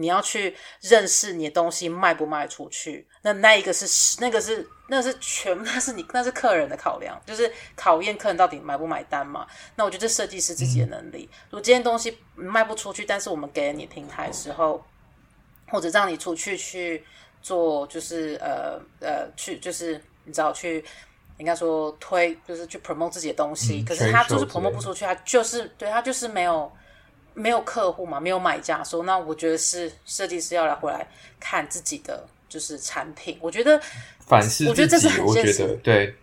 [0.01, 3.07] 你要去认识你的东西卖不卖出去。
[3.21, 9.45] 那那一个是那个是那个是全那是你那是客人的考量，就是考验客人到底买不买单嘛。
[9.75, 14.83] 那我觉得这设计师自己的能力，如果这件东西卖不出去，但是我们给了你平台的时候。
[15.67, 17.01] 或者让你出去去
[17.41, 19.93] 做，就是呃呃，去就是
[20.25, 20.83] 你知道去，
[21.37, 23.79] 应该说推，就是去 promote 自己的东西。
[23.79, 26.69] 嗯、可是他就是 promote 不出去，他就是对他就是没有
[27.33, 28.83] 没有客户嘛，没有买家。
[28.83, 31.07] 说那我觉得是设计师要来回来
[31.39, 33.37] 看自己的就是产品。
[33.41, 33.79] 我觉得
[34.25, 36.15] 反思，我觉得这是很现实，对，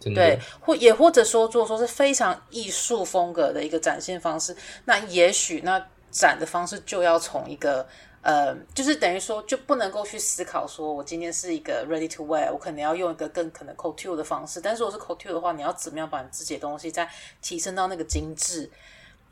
[0.00, 4.56] 对，或也或者说做说是非常艺术风格的一个展现方式。
[4.84, 7.86] 那也许那展的方式就要从一个。
[8.24, 14.60] 呃，就是等于说，就不能够去思考说，我今天是一个 ready to wear，我可能要用一个更可能 couture 的方式。
[14.60, 18.70] 但是，如果是 couture 的话，你要怎么样把你自己的东西再提升到那个精致，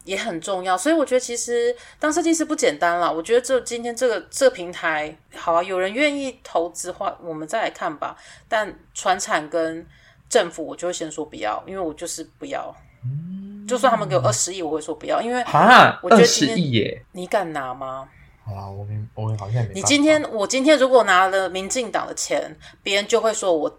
[0.04, 0.76] 也很重要。
[0.76, 3.10] 所以，我觉得其实当设计师不简单啦。
[3.10, 8.16] 我觉得这今天这个这个平台，好啊，有人愿意投资的话，我们再来看吧。
[8.48, 9.86] 但传产跟
[10.28, 12.74] 政府，我就会先说不要，因为我就是不要。
[13.04, 15.44] 嗯就算他们给我二十亿，我会说不要，因为
[16.02, 18.08] 我觉得今天耶，你敢拿吗？
[18.44, 18.84] 啊，我
[19.14, 23.78] 我好像你今天我今天如果拿了民进党的钱，别人就会说我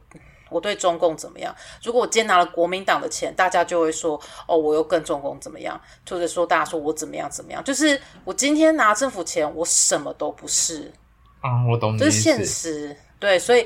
[0.52, 1.56] 我对中共怎么样？
[1.82, 5.80] 如果我今天拿了国民党的钱，大家就会说哦，我又跟中共怎么样？
[6.08, 7.64] 或者说大家说我怎么样怎么样？
[7.64, 10.92] 就是我今天拿政府钱，我什么都不是
[11.40, 12.96] 啊，我懂你，这是现实。
[13.18, 13.66] 对，所以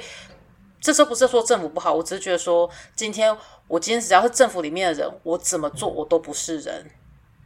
[0.80, 3.36] 这时候不是说政府不好，我只是觉得说，今天
[3.68, 6.86] 我今天只要是政府里面的人，我怎么做我都不是人。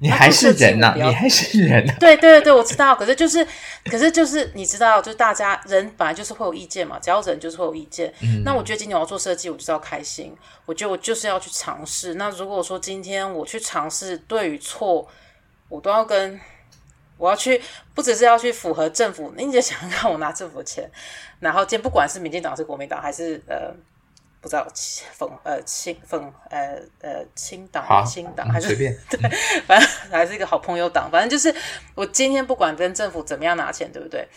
[0.01, 1.95] 你还是人呐、啊，你还是人、啊。
[1.99, 2.95] 对对对，我知道。
[2.95, 3.45] 可是就是，
[3.85, 6.97] 可是就是，你知道，就是大家人本来就是会有意见嘛。
[6.99, 8.13] 只要人就是会有意见。
[8.21, 10.33] 嗯、那我觉得今天我要做设计，我就是要开心。
[10.65, 12.13] 我觉得我就是要去尝试。
[12.13, 15.05] 那如果说今天我去尝试对与错，
[15.67, 16.39] 我都要跟
[17.17, 17.61] 我要去，
[17.93, 19.33] 不只是要去符合政府。
[19.35, 20.89] 你就想让我拿政府的钱，
[21.41, 23.75] 然后今天不管是民进党是国民党还是呃。
[24.41, 24.65] 不知道
[25.11, 29.19] 粉呃亲粉呃呃亲党亲党还是随便 对，
[29.67, 31.09] 反正还是一个好朋友党。
[31.11, 31.53] 反正就是
[31.93, 34.27] 我今天不管跟政府怎么样拿钱，对不对？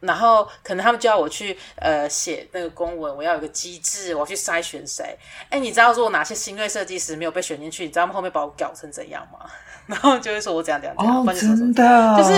[0.00, 5.18] 然后可能他们就要我去呃写那个公文，我要有个机制，我要去筛选谁。
[5.50, 7.84] 哎，你知道如果哪些新锐设计师没有被选进去？
[7.84, 9.40] 你知道他们后面把我搞成怎样吗？
[9.86, 12.32] 然后就会说我怎样怎样怎样，哦，真的，就是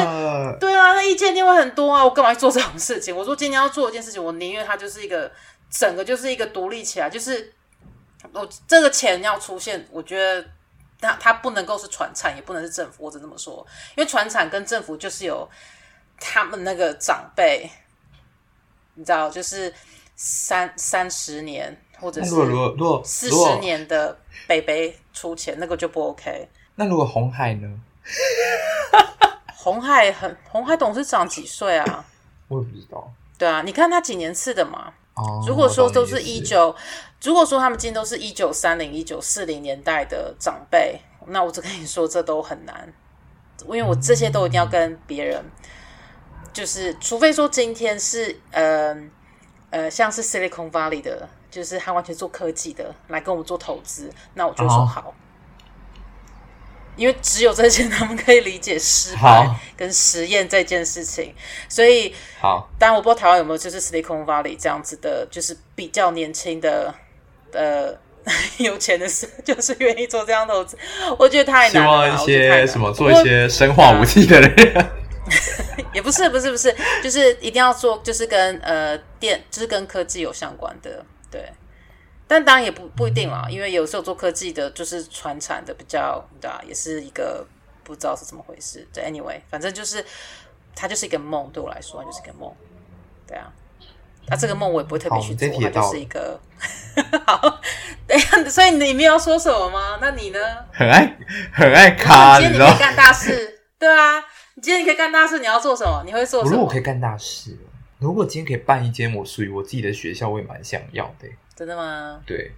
[0.58, 2.02] 对啊，那意见一定会很多啊。
[2.04, 3.14] 我干嘛去做这种事情？
[3.16, 5.30] 我说今天要做一件事情，我宁愿它就是一个。
[5.72, 7.52] 整个就是一个独立起来，就是
[8.32, 10.46] 我这个钱要出现，我觉得
[11.00, 15.48] 它它不能够是传产，也不能是政府，我只这么说，因为传产跟政府就是有
[16.20, 17.70] 他们那个长辈，
[18.94, 19.72] 你知道，就是
[20.14, 22.30] 三三十年或者是
[23.02, 26.48] 四十年的北北出钱，那个就不 OK。
[26.74, 27.68] 那如果红海呢？
[29.54, 32.04] 红海很红海董事长几岁啊？
[32.48, 33.11] 我也不知道。
[33.38, 34.92] 对啊，你看他几年次的嘛？
[35.46, 36.75] 如果说都是一九，
[37.22, 42.92] 如果说他们今天都是一九三零、一九四零年代的长辈，那我只跟你说，这都很难，
[43.66, 45.44] 因为我这些都一定要跟别人，
[46.53, 48.96] 就是除非说今天是呃
[49.70, 55.14] 呃，像是 Silicon Valley 的，就是他完全做科技的，来跟我们做投资，那我就说好。
[56.96, 61.35] 因为只有这些，他们可以理解失败跟实验这件事情，
[61.68, 62.68] 所以好。
[62.78, 66.94] 当然，我不知道台湾有没有就是 Silicon Valley 这样子的，就是比较年轻的
[67.52, 67.94] 呃
[68.58, 70.77] 有钱的是， 就是愿意做这样投资。
[71.19, 72.04] 我觉得太难了。
[72.04, 74.87] 希望一些什么做一些生化武器的人，
[75.94, 81.50] 也不是不是不是，就是一定要做，就是跟呃电，就是跟科技有相关的，对。
[82.33, 86.62] 但当然也不不一定啦，因为有时候做科技的，就是传产的比较，对吧？
[86.66, 87.46] 也是一个
[87.85, 88.88] 不知道是怎么回事。
[88.90, 90.02] 对，anyway，反正就是
[90.74, 92.50] 它就是一个梦，对我来说就是一个梦。
[93.26, 93.52] 对啊，
[94.28, 96.40] 那、啊、这个梦我也不会特别去做，它就是一个。
[97.26, 97.60] 好，
[98.06, 99.98] 等一下，所以你没有说什么吗？
[100.00, 100.38] 那你呢？
[100.72, 101.14] 很爱
[101.52, 104.18] 很爱卡，今天你可以干大事，对啊，
[104.54, 106.02] 你今天你可以干大事，你要做什么？
[106.06, 106.50] 你会做什么？
[106.50, 107.58] 如果我可以干大事，
[107.98, 111.28] 如果今天可以办一间我属于我自己的学校，我也蛮想要的。
[111.55, 112.23] 真的吗？
[112.27, 112.53] 对，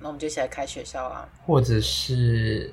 [0.00, 2.72] 那我们就一起来开学校啊，或者是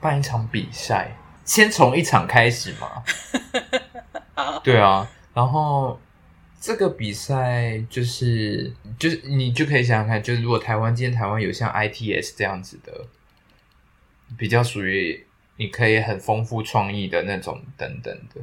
[0.00, 3.02] 办一场比赛，先从一场开始嘛。
[4.34, 5.98] 好，对啊，然后
[6.60, 13.06] 这个比赛就是就是你就可以想想看，就是如果台湾今天台湾有像 ITS 这样子的，
[14.36, 15.26] 比较属于
[15.56, 18.40] 你可以很丰富创意的那种等等的，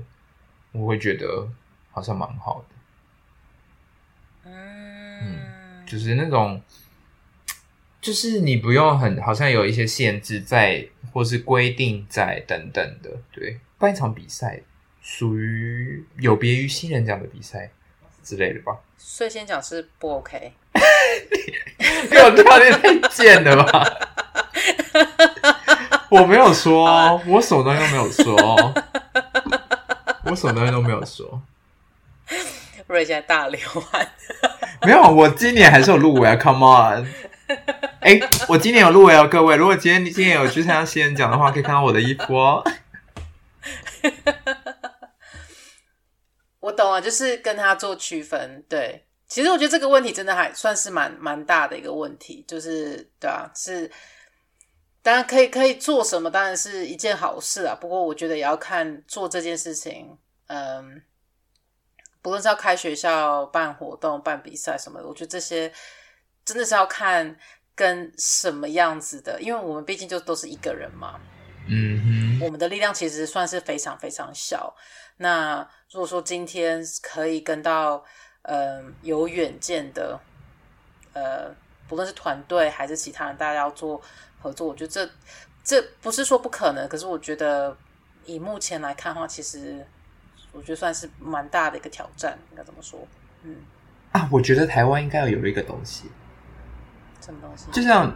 [0.72, 1.50] 我会觉得
[1.92, 4.50] 好像蛮好的。
[4.50, 5.40] 嗯，
[5.88, 6.62] 就是那种，
[8.02, 14.62] 就是你不用很好像有一些限制在，或是规定在等等的，对，办一场比赛，
[15.02, 17.72] 属于有别于新人奖的比赛
[18.22, 18.78] 之类的吧。
[18.98, 20.52] 所以先讲是不 OK，
[22.10, 23.84] 给我跳的太贱了吧？
[26.10, 28.36] 我没有说，我什么东西都没有说，
[30.26, 31.42] 我什么东西都没有说。
[32.88, 34.10] 瑞现在大流汗。
[34.84, 37.08] 没有，我今年还是有入围啊！Come on，
[38.00, 39.56] 哎、欸，我今年有入围哦，各位。
[39.56, 42.64] 如果今天你今年有去参加新人奖的话，可以看到我的衣服哦。
[46.60, 48.64] 我懂了，就是跟他做区分。
[48.70, 53.90] 对，其实我觉得这个问题真的还算是蛮蛮大的一个问题，就是对啊，是
[55.02, 57.74] 当然可以可以做什么，当然是一件好事啊。
[57.76, 60.16] 不过我觉得也要看做这件事情，
[60.48, 61.02] 嗯。
[62.28, 65.72] 无论是要开学校、办活动、办比赛什么的，我觉得这些
[66.44, 67.38] 真的是要看
[67.74, 71.18] 跟什么样子的，因为我们毕竟就都是一个人嘛。
[71.70, 74.76] 嗯哼，我们的力量其实算是非常非常小。
[75.16, 78.04] 那如果说今天可以跟到
[78.42, 80.20] 嗯、呃、有远见的
[81.14, 81.50] 呃，
[81.88, 84.02] 不论是团队还是其他人，大家要做
[84.42, 85.10] 合作，我觉得这
[85.64, 87.78] 这不是说不可能，可是我觉得
[88.26, 89.88] 以目前来看的话，其实。
[90.58, 93.00] 我觉得算是蛮大的一个挑战，应该怎么说？
[93.44, 93.58] 嗯
[94.12, 96.10] 啊，我觉得台湾应该要有一个东西，
[97.22, 97.70] 什么东西？
[97.72, 98.12] 就像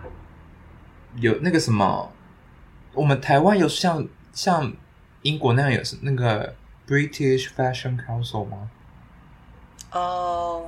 [1.17, 2.11] 有那个什么，
[2.93, 4.73] 我们台湾有像像
[5.21, 6.55] 英国那样有那个
[6.87, 8.71] British Fashion Council 吗？
[9.91, 10.67] 哦，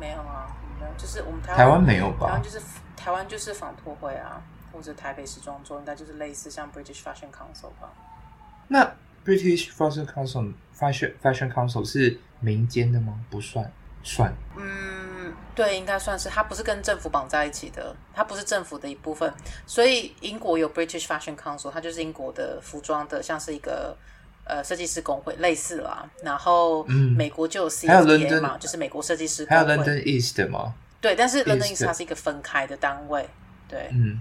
[0.00, 2.28] 没有啊，没有，就是我们台湾台湾没有吧？
[2.28, 2.60] 台湾就是
[2.96, 4.40] 台湾就是纺拓会啊，
[4.72, 7.92] 或者台北时装周，应该就是类似像 British Fashion Council 吧？
[8.68, 8.90] 那
[9.24, 13.18] British Fashion Council Fashion Fashion Council 是民间的吗？
[13.30, 14.34] 不算，算。
[14.56, 16.28] 嗯，对，应该算是。
[16.28, 19.32] 它不是跟政府绑在一起的，它不是政府的一部分。
[19.66, 23.96] 所以英国有 British Fashion Council，它就是英国的服装的，像是一个
[24.44, 26.10] 呃设计师工会类似啦。
[26.22, 29.64] 然后，嗯，美国就有 CFDA 嘛，就是美国设计师工会。
[29.64, 30.74] 还有 London East 吗？
[31.00, 33.28] 对，但是 London East 它是一个分开的单位。
[33.68, 34.20] 对，嗯。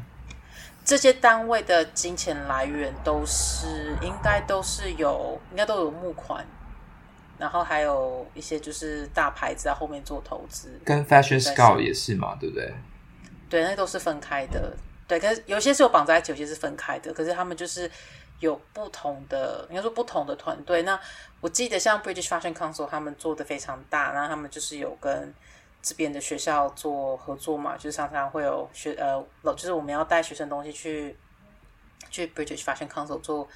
[0.84, 6.46] 这些单位的金钱来源都是应该都是有，应该都有募款，
[7.38, 12.74] 然后还有一些就是大牌子在后面做投资，跟 Fashion Scout 也是嘛，对不对？
[13.48, 14.76] 对，那都是分开的。
[15.08, 17.14] 对，可是有些是有绑在一起，有些是分开的。
[17.14, 17.90] 可是他们就是
[18.40, 20.82] 有不同的，应该说不同的团队。
[20.82, 21.00] 那
[21.42, 25.34] 我记得像 British Fashion Council 他们做的非常大，然后他们就是有跟。
[25.82, 31.18] 这边的学校做合作嘛，就是常常会有学呃，就是我们要带学生东西去
[32.10, 33.48] 去 British Fashion Council 做，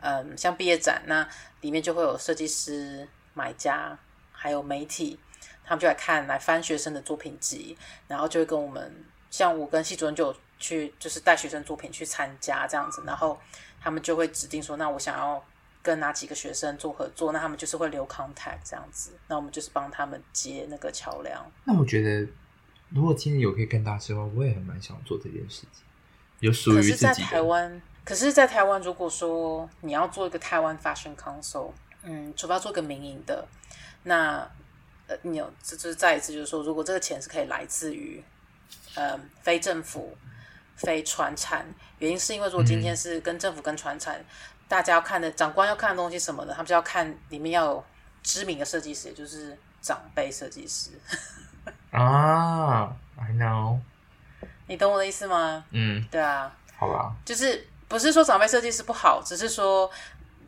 [0.00, 1.28] 嗯，像毕业展，那
[1.60, 3.98] 里面就会有设计师、买家，
[4.32, 5.18] 还有媒体，
[5.64, 7.76] 他们就来看来翻学生的作品集，
[8.08, 13.38] 然后就会跟我们，像我跟系主任就有去，就是带学生作品去参加这样子，然后
[13.80, 15.44] 他们就会指定说，那我想要。
[15.84, 21.44] 跟哪几个学生做合作，那他们就是会留 contact 这样子，那我们就是帮他们接那个桥梁。
[21.64, 22.26] 那我觉得，
[22.88, 25.82] 如果今天有可以跟大师的话，我也很蛮想做这件事情。
[26.40, 27.08] 有属于自己的。
[27.08, 31.70] 可是，在台湾，可是，在台湾，如果说你要做一个台湾 Fashion Council，
[32.02, 33.46] 嗯，除非要做一个民营的，
[34.04, 34.50] 那
[35.06, 38.24] 呃，你有这就是再一次就是说，如果这个钱是可以来自于
[38.94, 40.16] 呃非政府、
[40.76, 41.66] 非传产，
[41.98, 44.18] 原因是因为如果今天是跟政府跟传产。
[44.18, 44.26] 嗯
[44.68, 47.84] 大家要看的长官要看的东西什么的，他们就要看里面要有
[48.22, 50.90] 知名的设计师，也就是长辈设计师
[51.90, 52.94] 啊。
[53.16, 53.78] I know，
[54.66, 55.64] 你懂我的意思吗？
[55.70, 59.90] 嗯，对啊，好吧，就是不是说长辈设计师不好，只是说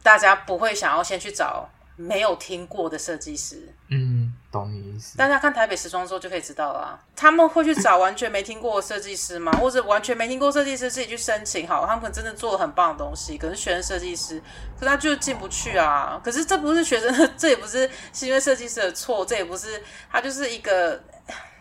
[0.02, 3.72] 大家不会想要先去找没有听过的设计师。
[3.88, 4.25] 嗯。
[4.56, 5.16] 懂你意思。
[5.18, 9.52] 大家看台北时装周就可以知道了啊，他们会去找完全没听过的设计师吗？
[9.52, 14.42] 或者完全没听过设计师自己去申请好，他们可能真的做了很棒的东西，可是学生设计师，
[14.78, 16.20] 可是他就进不去啊。
[16.24, 21.00] 可是这不是学生的， 这也不是是因为设计师的错，这也不是，他就是一个，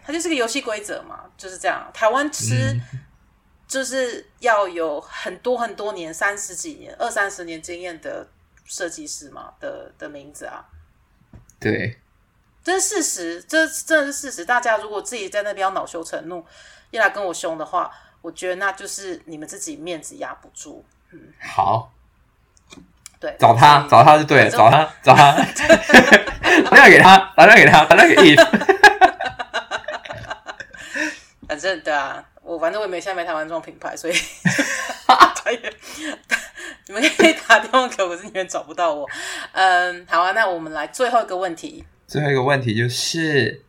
[0.06, 1.89] 他就是个游戏规则嘛，就是这样。
[1.93, 2.80] 台湾吃
[3.68, 8.28] 就是要有很多很多年，三十几年、二三十年经验的
[8.66, 10.64] 设计师嘛的的名字啊，
[11.60, 12.00] 对。
[12.66, 14.43] 这是事实，这真的是事实。
[14.43, 16.43] 大家如果自己在那边要恼羞成怒，
[16.89, 17.91] 要来跟我凶的话，
[18.24, 20.84] 我觉得那就是你们自己面子压不住。
[21.11, 21.91] 嗯，好，
[23.20, 25.32] 对，找他，找他就对了，找他，找他，
[26.66, 28.43] 打电话给他，打电话给他，打电话给 Eve。
[31.47, 34.13] 反正对啊，我反正我也没现在没台湾这种品牌，所以
[36.88, 39.07] 你们可以打电话给我，可是你们找不到我。
[39.51, 41.86] 嗯，好啊，那我们来最后一个问题。
[42.16, 43.61] 最后一个问题就是，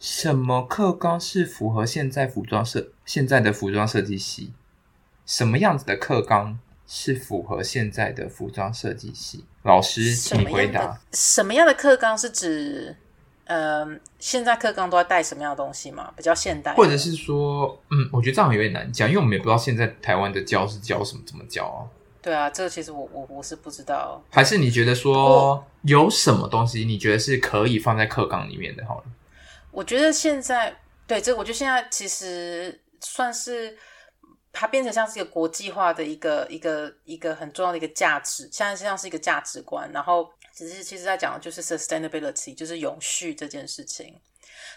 [0.00, 4.54] 什么课纲是符合现在服装设现在的服装设计系？
[5.26, 9.44] 什么样子的课纲是符合现在的服装设计系？
[9.64, 10.98] 老师，请回答。
[11.12, 12.96] 什么样的课纲是指？
[13.44, 16.10] 嗯，现在课纲都要带什么样的东西嘛？
[16.16, 21.84] 比较现代，或者是说，嗯，我觉得这样有点难讲，因为我们也不知道现在台湾的教是教什么，怎么教啊？
[22.22, 24.22] 对啊，这个其实我我我是不知道。
[24.30, 28.86] 还是你觉得说有什么东西，你觉得是可以放在课纲里面的？
[28.86, 29.04] 好了，
[29.72, 30.74] 我觉得现在
[31.06, 33.76] 对这个，我觉得现在其实算是
[34.52, 40.30] 它变成像是一个国际化的一个一个一个很重要的一个价值，现在像是一个价值观，然后。
[40.54, 44.20] 其实，其实在讲的就是 sustainability，就是永续这件事情，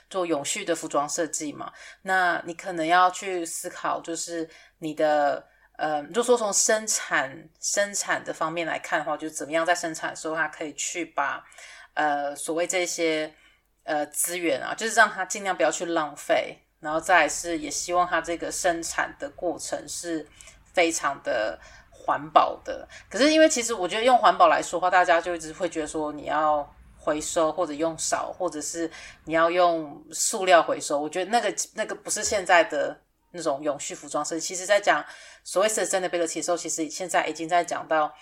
[0.10, 1.70] 做永续的服装设计嘛。
[2.04, 5.46] 那你可能要去思考，就是你的
[5.78, 11.44] 呃，就说从生产生产的方面来看的话，就怎么样在生产的时候，它可以去把
[11.94, 13.34] 呃所谓这些
[13.84, 20.28] 呃资源啊，就是让它尽量不要去浪费，然后再是也希望它这个生产的过程是
[20.74, 21.60] 非常的。
[21.98, 28.88] 环保的，可是因为其实我觉得用环保来说话，大家就一直会觉得说你要回收或者用少，或者是
[29.24, 31.00] 你要用塑料回收。
[31.00, 32.96] 我觉得那个那个不是现在的
[33.36, 34.42] 那种永续服装设计。
[34.42, 35.06] 其实，在讲
[35.44, 38.14] 所谓 sustainability 的时候，其实现在已经在讲到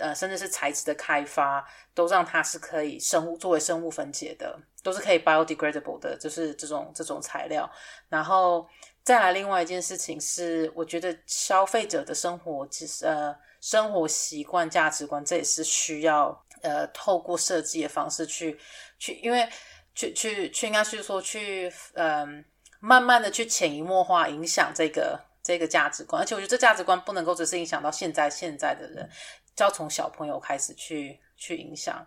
[0.00, 1.64] 呃，甚至是材质的开发，
[1.94, 7.70] 都让它是可以生物作为生物分解的，都是可以 biodegradable 的，就是这种这种材料，
[8.08, 8.66] 然后。
[9.04, 18.56] 再来，另外一件事情是，我觉得消费者的生活其实呃生活习惯、价值观，这也是需要呃透过设计的方式去
[19.00, 19.48] 去，因为
[19.92, 22.44] 去去去，应该是说去嗯、
[22.84, 29.08] 慢慢的去潜移默化影响这个这个价值观，而且我觉得这价值观不能够只是影响到现在现在的人，
[29.54, 32.04] 就要从小朋友开始去去影响，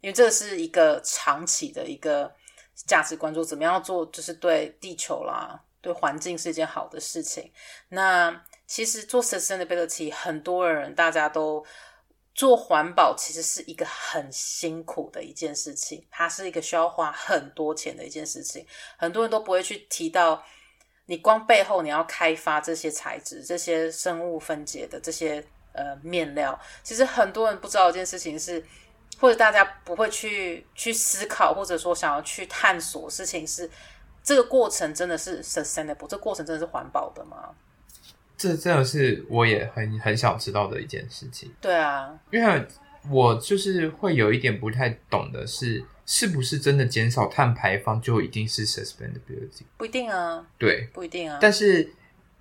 [0.00, 2.34] 因为这是一个长期的一个
[2.86, 5.62] 价值观，就怎么样做就是对地球啦。
[5.82, 7.52] 对环境是一件好的事情。
[7.90, 11.64] 那其实做 sustainability，很多人大家都
[12.36, 16.04] 做环保，其实是一个很辛苦的一件事情。
[16.10, 18.64] 它是一个需要花很多钱的一件事情。
[18.98, 20.44] 很多人都不会去提到，
[21.06, 26.56] 你光背后你要开发这些材质、这些生物分解的这些呃面料。
[26.82, 28.62] 其实很多人不知道一件事情是，
[29.18, 33.68] 或者大家不会去去思考，或者说想要去探索事情是。
[34.22, 37.54] 这个过程真的是 sustainable，这个过程真的是环保的吗？
[38.36, 41.50] 这真的是我也很很想知道的一件事情。
[41.60, 42.66] 对啊，因为
[43.10, 49.62] 我就是会有一点不太懂的是，是不是真的减少碳排放就一定是 sustainability？
[49.76, 51.38] 不一定啊，对，不一定啊。
[51.40, 51.92] 但是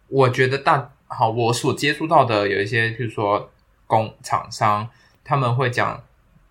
[0.07, 3.51] 我觉得大好，我所接触到的有一些，譬如说
[3.87, 4.89] 工厂商，
[5.23, 6.03] 他们会讲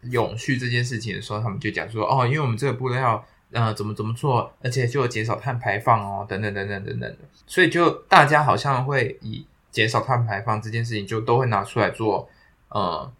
[0.02, 3.24] 永续这件事情的时候，他们就讲说，哦，因为我们这个布料。
[3.54, 12.28] 呃，怎么怎么做，而且就减少碳排放哦，等等等等等等的，所以就大家好像会以减少碳排放这件事情，就都会拿出来做，
[12.70, 13.12] 呃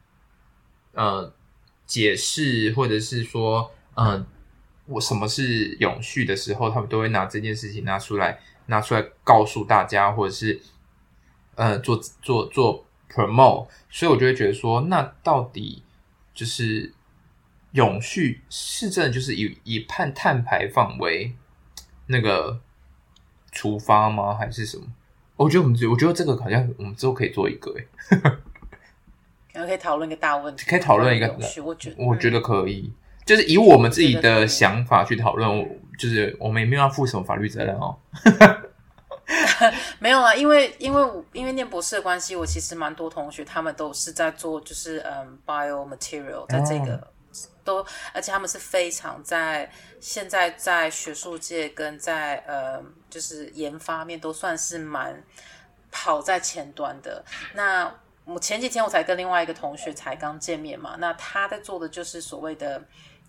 [0.93, 1.33] 呃
[1.87, 4.27] 解释，或者是说，呃，
[4.87, 10.61] 我什么是永续的时候，他们都会拿这件事情拿出来，拿出来告诉大家，或者是
[11.55, 15.85] 呃做做做 promote，所以我就会觉得说，那到底
[16.35, 16.93] 就是。
[17.75, 21.35] 永续是真的就是以以碳碳排放为
[22.07, 22.61] 那个
[23.53, 24.35] 出发吗？
[24.35, 24.85] 还是什么？
[25.37, 27.87] 我觉得我们我觉得这个好像我们之后可以做一个诶，
[29.53, 31.27] 可能可以讨论一个大问题，可以讨论一个。
[31.65, 32.93] 我觉得我觉得可以，
[33.27, 37.99] 就是以我们自己的想法去讨论，就是我们也没有要负什么法律责任哦。
[39.99, 41.03] 没有啊，因为因为
[41.33, 47.13] 因为念博士的关系，我其实蛮多同学他们都是在做，就是嗯，bio material 在这个。
[47.65, 49.71] 都，而且他们是非常在
[50.01, 55.23] 现在在学术界跟在呃，就是研发面都算是蛮
[55.91, 57.25] 跑在前端的。
[57.55, 57.93] 那
[58.25, 62.83] 我前几天我才跟另外一个同学才刚见面嘛，那他在做的就是所谓的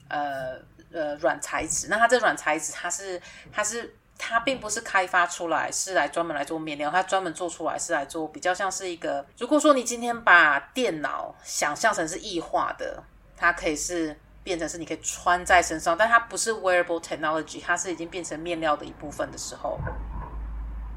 [0.09, 0.57] 呃
[0.91, 1.87] 呃软材质。
[1.89, 9.25] 那他这软材质，它是它是它并不是开发出来是来专门来做面料，它专门做出来是来做比较像是一个。
[9.37, 13.03] 如果说你今天把电脑想象成是异化的，
[13.37, 14.15] 它可以是。
[14.45, 19.79] 变成是你可以穿在身上，但它不是 wearable technology，它是已经变成面料的一部分的时候，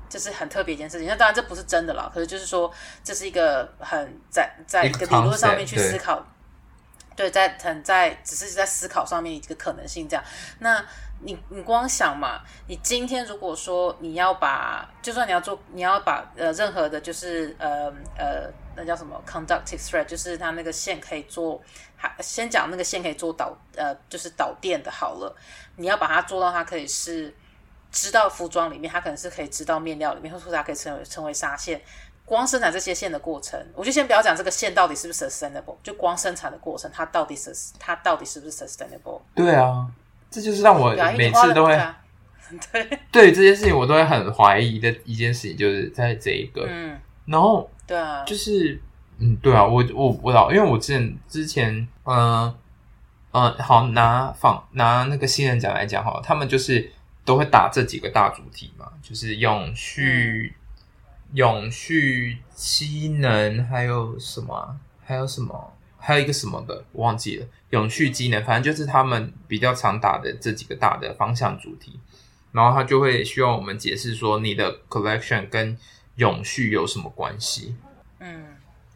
[0.07, 1.09] 这是很特别一件事情。
[1.09, 2.71] 那当然这不是真的啦，可是就是说
[3.03, 6.23] 这是一个很在在一个理论上面去思考，
[7.17, 10.23] 对，在很在只是在思考上面一个可能性这样。
[10.59, 10.85] 那
[11.21, 21.61] 你你光想嘛，你今天如果说你要把，就算你要做，你要把呃任何的，就是呃呃那叫什么 conductive thread，就是它那个线可以做，
[22.21, 25.35] 先讲那个线可以做导呃就是导电的好了，
[25.77, 27.35] 你要把它做到它可以是
[27.91, 31.81] 织到服装里面，它可能是可以织到面料里面，或者它可以成为成为纱线。
[32.25, 39.21] 光生产这些线的过程，我就先不要讲这个线到底是不是 sustainable，就光生产的过程，它到底是它到底是不是 sustainable？
[39.35, 39.87] 对啊。
[40.31, 41.75] 这就是让我每次都会
[42.71, 48.81] 对 对这件事情我都会很怀疑的一件事情，就是在这一个，嗯，然后对啊，就是
[49.19, 51.75] 嗯，对啊，我我我老，因为我之前之前，
[52.05, 52.59] 嗯、呃、
[53.33, 56.93] 嗯、呃，好拿仿拿那个新人奖来讲哈，他们就是
[57.25, 60.55] 都会打这几个大主题嘛，就是永续、
[61.33, 65.73] 嗯、永续机能，还有什么，还有什么。
[66.01, 67.47] 还有一个什么的，我忘记了。
[67.71, 71.99] 永续机能，反正就是他们比较常打的这几个大的方向主题。
[72.53, 75.77] 然后他就会需要我们解释说，你的 collection 跟
[76.19, 77.75] 永续有什么关系？
[78.21, 78.45] 嗯，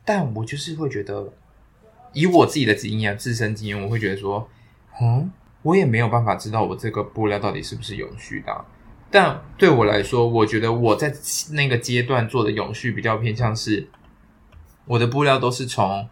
[0.04, 1.32] 但我就是会觉得，
[2.12, 4.48] 以我自己的经验、自身经验，我会觉得说，
[5.00, 5.28] 嗯，
[5.62, 8.64] 我也没有办法知道我这个布料到底是不是永续的。
[9.10, 11.12] 但对我来说，我觉得我在
[11.50, 13.88] 那个阶段做的永续比较偏向是，
[14.84, 16.08] 我的布料都是从。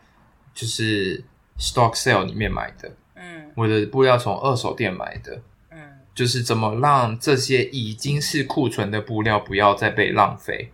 [0.53, 1.23] 就是
[1.61, 5.41] stock sale 里面买的，嗯，我的布料从二手店买的，
[5.71, 5.79] 嗯，
[6.13, 10.73] 就是怎么让这些已经是库存的布料不要再被浪费，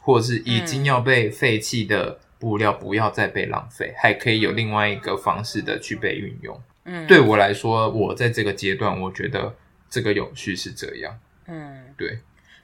[0.00, 6.60] 或者是已经要被废弃的布料不要再被浪费，还可以有另外一个方式的去被运用。
[6.84, 9.54] 嗯，对我来说，我在这个阶段，我觉得
[9.88, 11.18] 这个永续是这样。
[11.46, 12.18] 嗯，对。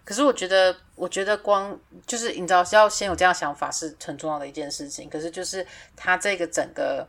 [0.05, 5.11] 可是我觉得，我觉得光就是你知道，要先有这样想法是很重要的一件事情。
[5.11, 5.67] 可是就是
[5.97, 7.07] 它这个整个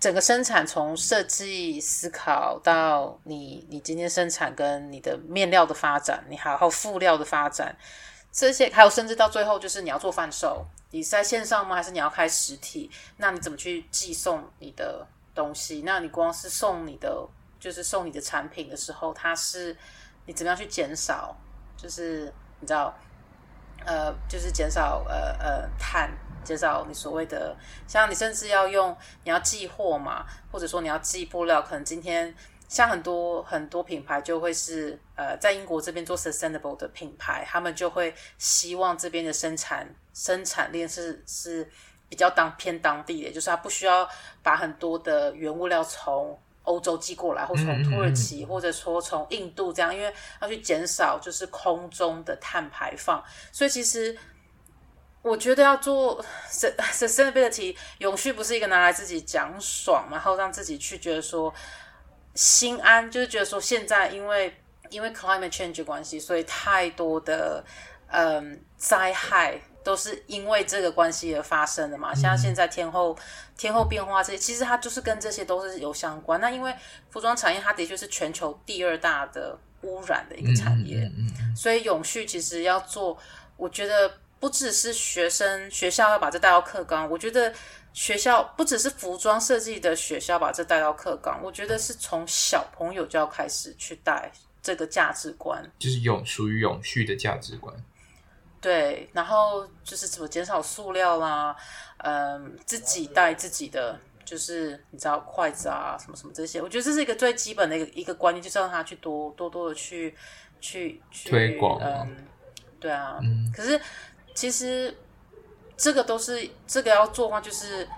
[0.00, 7.74] 整个生产，从设计思考到你你今天生产跟你的面料的发展，你还有辅料的发展，
[8.34, 11.76] 这些还有甚至到最后就是你要做贩售，你是在线上吗？
[11.76, 12.90] 还是你要开实体？
[13.18, 15.82] 那你怎么去寄送你的东西？
[15.86, 17.24] 那你光是送你的
[17.60, 19.76] 就是送你的产品的时候，它是
[20.26, 21.36] 你怎么样去减少？
[21.76, 22.24] 就是
[22.58, 22.92] 你知道，
[23.86, 26.10] 呃，就是减少呃呃碳，
[26.42, 27.56] 减少你所谓的，
[27.86, 32.34] 像你甚至要用你要寄货嘛，或者说你要寄布料，可能今天
[32.68, 41.68] 像很多很多品牌就会是呃在英国这边做 sustainable 的品牌，他们就会希望这边的生产生产链是是
[42.08, 44.08] 比较当偏当地的，就是他不需要
[44.42, 46.38] 把很多的原物料从。
[46.64, 50.10] 欧洲寄过来，或从土耳其，或者说从印度这样，因为
[50.40, 54.16] 要去减少就是空中的碳排放，所以其实
[55.20, 61.52] 我觉得要做 sustainability 永续不是一个拿来自己讲爽，然后让自己去觉得说
[62.34, 64.54] 心安，就是觉得说现在因为
[64.90, 67.64] 因为 climate change 关系，所以太多的
[68.08, 69.60] 嗯灾害。
[69.84, 73.14] 都是因为这个关系而发生的嘛，像现在天后、
[73.54, 76.40] 天后变化这些，其实它就是跟这些都是有相关。
[76.40, 76.74] 那因为
[77.10, 81.06] 服装产业它的确是全球第二大的污染的一个产业，
[81.54, 83.18] 所以永续其实要做，
[83.58, 84.10] 我觉得
[84.40, 87.52] 不只是学生学校要把这带到课纲，我觉得
[87.94, 94.30] 学校不只是服装设计的学校把这带到课纲，我觉得是从小朋友就要开始去带
[94.60, 97.74] 这个价值观，就是永属于永续的价值观。
[98.60, 101.54] 对，然后就是怎么减少塑料啦，
[101.98, 110.16] 嗯，自己带自己的，就是你知道筷子啊，什么什么这些，我觉得这是一个最基本的一个一个观念，就是让他去多多多的去
[110.60, 112.26] 去去推广，嗯，
[112.80, 113.80] 对啊，嗯，可是
[114.34, 114.96] 其实
[115.76, 117.88] 这个都是这个要做的话，就是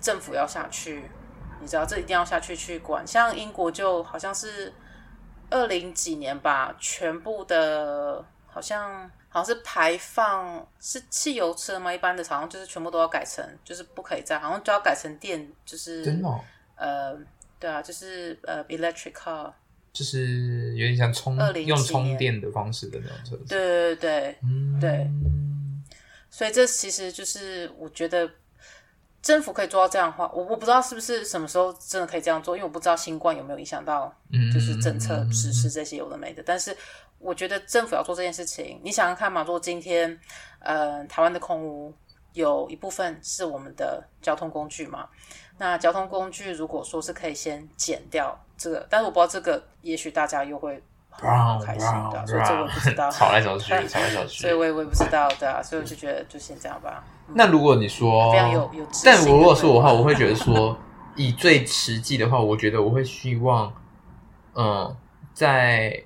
[0.00, 1.04] 政府要下去，
[1.60, 4.72] 你知道这一定要下去去管，像英国就好像是
[5.50, 9.10] 二零几年吧，全部的好像。
[9.34, 11.92] 好像是排放是汽油车吗？
[11.92, 16.40] 一般的好像就是全部都要改成，就是不可以再，好像就要改成电，就是真的、哦，
[16.76, 17.18] 呃，
[17.58, 19.52] 对啊，就是呃，electric car，
[19.92, 23.44] 就是有点像充用充电的方式的那种车子。
[23.48, 25.10] 对对对对，嗯、对，
[26.36, 28.28] 所以这其实就是我觉得
[29.22, 34.12] 政府可以做到这样的话，我我不知道是不是什么时候真的可以这样做，因为我不知道新冠有没有影响到，
[34.52, 36.76] 就是政策实施这些有的没的，但是。
[37.20, 40.20] 我觉得政府要做这件事情，你想想看嘛，如果今天，
[40.58, 41.90] 呃，台湾的空屋
[42.34, 45.08] 有一部分是我们的交通工具嘛。
[45.56, 50.82] 那交通工具如果说是可以先减掉这个，但是我不知道这个，也许大家又会
[51.16, 53.10] 很开心的，所以这我不知道。
[53.10, 57.04] 吵来吵去， 吵来吵去，所以我也我也不知道，的啊，所以我就觉得就先这样吧。
[57.34, 60.76] 那如果你说非常有有，但我如果说我的话， 我会觉得说，
[61.16, 63.72] 以最实际的话，我觉得我会希望，
[64.54, 64.94] 嗯，
[65.32, 66.02] 在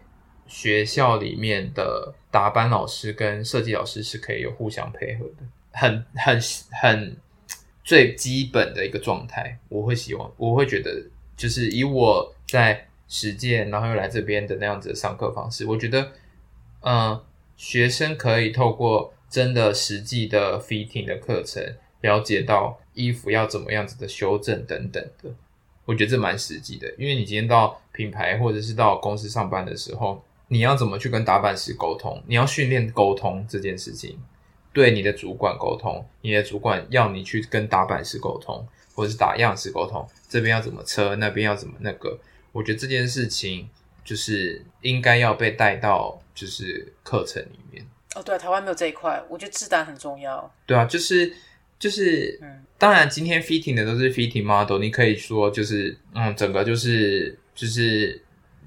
[0.46, 5.42] 学校里面的打班老师跟设计老师是可以有互相配合的，
[5.72, 6.40] 很很
[6.80, 7.16] 很
[7.82, 9.58] 最基本的一个状态。
[9.68, 10.90] 我会希望，我会觉得，
[11.36, 16.12] 就是以我在实践，然后又来这边的那样子的上课方式，我觉得，
[16.82, 17.20] 嗯，
[17.56, 19.12] 学生可以透过。
[19.30, 21.62] 真的实际的 fitting 的课程，
[22.00, 25.28] 了解到衣服要怎么样子的修正等等的，
[25.84, 26.90] 我觉得这蛮实际的。
[26.96, 32.22] 因为你今天到品牌或者是到公司上班的时候，你要怎么去跟打版师沟通？
[32.26, 34.18] 你要训练沟通这件事情，
[34.72, 42.18] 对你的主管沟通，你的主管要你去跟打版师沟通，或者是打样式沟通，这边要怎么车，那边要怎么那个？
[42.52, 43.68] 我觉得这件事情
[44.04, 47.86] 就是应该要被带到就是课程里面。
[48.14, 50.52] 哦，对，台湾没有这一块，我觉得质感很重要。
[50.66, 51.32] 对啊，就是
[51.78, 58.20] 就是，嗯，当然今天 fitting 的都是 fitting model，你可以说就是，嗯，整个就是就是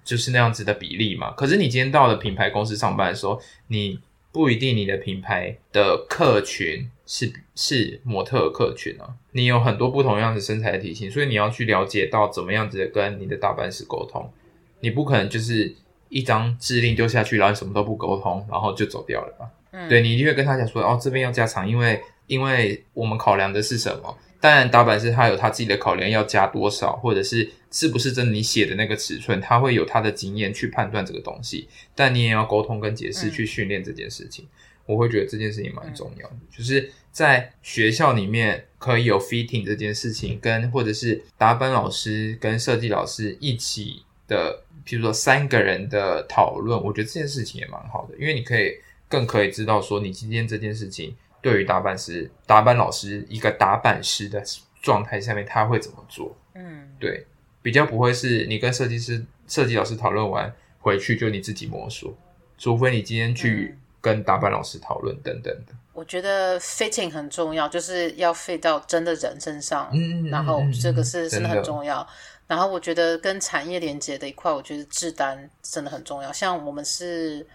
[0.04, 1.32] 就是那样子的比例嘛。
[1.32, 4.00] 可是你今天到了品牌公司上班的时候，你
[4.32, 14.32] 不一定你的品牌的客群是是模特客群啊，你有很多不同样子身材的体型，所以你要去了解到怎么样子的跟你的打扮师沟通，
[14.80, 15.76] 你不可能就是。
[16.14, 19.50] 一张指令丢下去，然后什么都不沟通，然后就走掉了吧？
[19.72, 24.18] 嗯，对，你一定会跟他讲说，哦，这边要加长，因为因为我们考量的是什么？
[24.42, 31.70] 当然，打板师他有他自己的考量，要加多少，或者是是不是真的你写的那个尺寸，他会有他的经验去判断这个东西。
[31.96, 34.44] 但你也要沟通跟解释，去训练这件事情。
[34.44, 34.50] 嗯，
[34.86, 44.64] 我会觉得这件事情蛮重要的，就是在学校里面可以有 fitting 这件事情，跟或者是打板老师跟设计老师一起的。
[44.84, 48.74] 譬如说三个人的讨论，我觉得这件事情也蛮好的，因为你可以
[49.08, 54.44] 更可以知道说，你今天这件事情对于打板师、打板老师一个打板师的
[54.82, 56.36] 状态下面，他会怎么做？
[56.56, 57.28] 嗯，对，
[57.62, 62.18] 比较不会是你跟设计师、设计老师讨论完回去就你自己摸索，
[62.58, 65.74] 除非你今天去跟打扮老师讨论等等的。
[65.94, 72.06] 我觉得 fitting 很重要，就是要 fit 到真的人身上，嗯，然后这个是真的很重要。
[72.48, 76.34] 然后我觉得跟产业连接的一块，我觉得制单真的很重要。
[76.34, 77.46] 像我们是，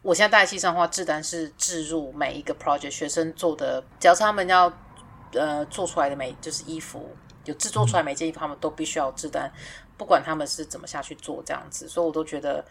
[0.00, 4.72] 我现在大一系上的话，制单是置入每一个 project 学生做的，只要是他们要
[5.32, 7.08] 呃做出来的每就是衣服，
[7.44, 9.52] 有制作出来每件衣服，他们都必须要制单，
[9.96, 11.88] 不管他们是怎么下去做这样子。
[11.88, 12.64] 所以我都觉得，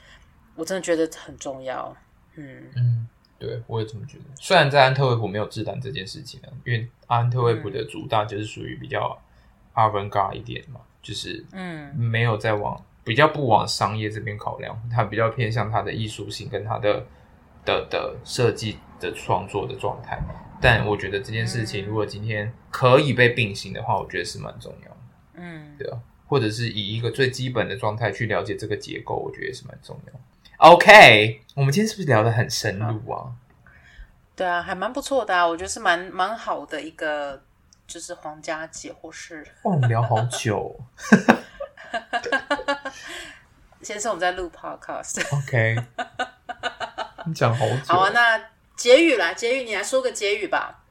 [0.56, 1.96] 我真的觉得很重要。
[2.36, 3.08] 嗯嗯，
[3.42, 4.26] 对，我也这么觉得。
[4.40, 9.20] 虽然在安特卫普没有制单这件事情呢，因为安特卫普的主打就是属于比较
[9.74, 10.80] avant-garde 一点嘛。
[11.02, 17.04] 就是，嗯，没有在往比较不往商业这边考量，它比较偏向它的艺术性跟它的
[17.66, 20.22] 的的设计的创作的状态。
[20.62, 24.98] 但我觉得这件事情如果今天可以被并行的话，我觉得是蛮重要的。
[25.34, 30.14] 嗯，对啊，或者是以一个最基本的状态去了解这个结构，我觉得也是蛮重要。
[30.62, 33.34] OK，我们今天是不是聊得很深入啊？
[34.36, 37.42] 对啊，还蛮不错的啊，我觉得是蛮蛮好的一个。
[37.88, 39.46] 就是皇家解惑室。
[39.64, 40.80] 哇，我们聊好久。
[43.84, 45.22] 先生，我们在录 podcast。
[45.36, 45.76] OK。
[47.26, 47.76] 你讲好久。
[47.88, 48.42] 好啊，那
[48.78, 50.86] 结语啦，结语你来说个结语吧。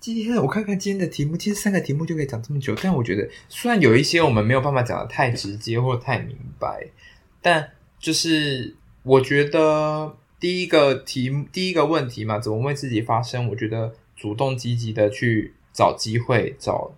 [0.00, 6.88] 今天我看看今天的题目，其实三个题目就可以讲这么久，但我觉得虽然有一些我们没有办法讲的太直接或太明白，
[7.40, 13.48] 但就是我觉得第一个题目，第一个问题嘛，怎么为自己发声？
[13.48, 15.54] 我觉得主动积极的去。
[15.70, 16.92] 找机会，找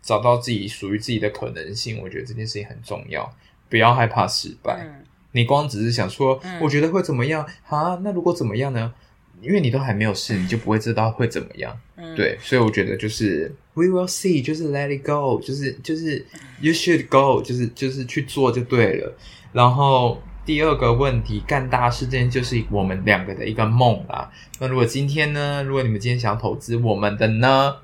[0.00, 3.30] 找到自己属于自己的可能性，我觉得这件事情很重要。
[3.68, 4.86] 不要害怕失败。
[4.88, 7.46] 嗯、你光只是想说，嗯、我觉得会怎么样？
[7.68, 8.94] 啊，那如果怎么样呢？
[9.42, 11.78] 因为你都还没有试，你就不会知道会怎么样。
[11.96, 16.24] 嗯、对，所以我觉得就是 we will see，就是 let it go，就是就是
[16.62, 19.14] you should go，就是就是去做就对了。
[19.52, 24.30] 然后第二个问题，干大事这件就是我们两个的一个梦啦。
[24.58, 25.62] 那如果今天呢？
[25.62, 27.76] 如果你们今天想要投资我们的呢？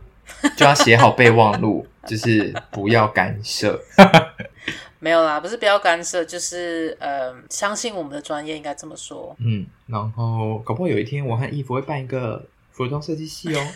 [0.59, 3.81] 就要写好备忘录，就是不要干涉。
[5.01, 9.35] 没有啦，不是不要干涉，就是呃，相信我们的专业，应该这么说。
[9.39, 13.67] 嗯，然后搞不好有一天我和衣服会办一个服装设计系哦。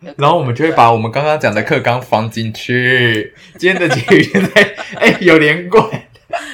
[0.16, 3.34] 然后我们就会把我们刚刚讲的课纲放进去。
[3.58, 5.86] 今天的结语现在哎有连贯，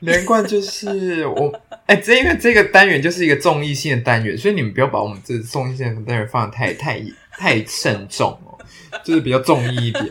[0.00, 1.60] 连贯就是我。
[1.86, 8.58] 哎，这因为这个单元就是一个综艺性的单元，所以你们不要把我们这综艺性的单元放的太太太慎重哦，
[9.02, 10.04] 就是比较综艺一点。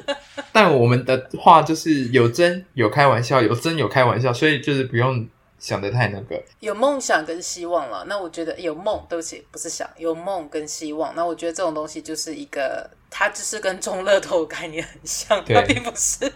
[0.51, 5.27] 但我们的话就是有真有开玩笑，有真有开玩笑，所以就是不用。
[5.59, 8.05] 想的太那个，有梦想跟希望了。
[8.07, 11.15] 那我觉得有梦，对不起，不是想有梦跟希望。
[11.15, 16.31] 那我觉得这种东西就是一个，它就是跟中乐透概念很像，它并不是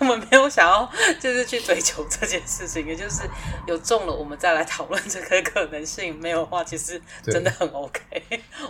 [0.00, 3.22] 我们没有想要就是去追求这件事情，也就是
[3.68, 6.18] 有中了，我们再来讨论这个可能性。
[6.18, 8.00] 没有的话，其实真的很 OK，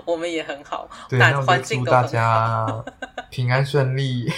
[0.05, 2.07] 我们也很好，那环境都很好。
[2.09, 2.85] 祝大家
[3.31, 4.31] 平安顺利，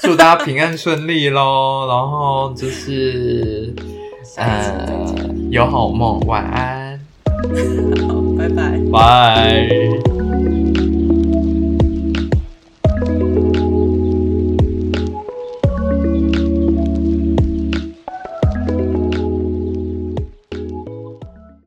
[0.00, 1.88] 祝大家平安顺利喽。
[1.88, 3.74] 然后就是。
[4.36, 6.98] 呃，有好梦，晚安。
[8.08, 8.78] 好，拜拜。
[8.92, 10.21] 拜。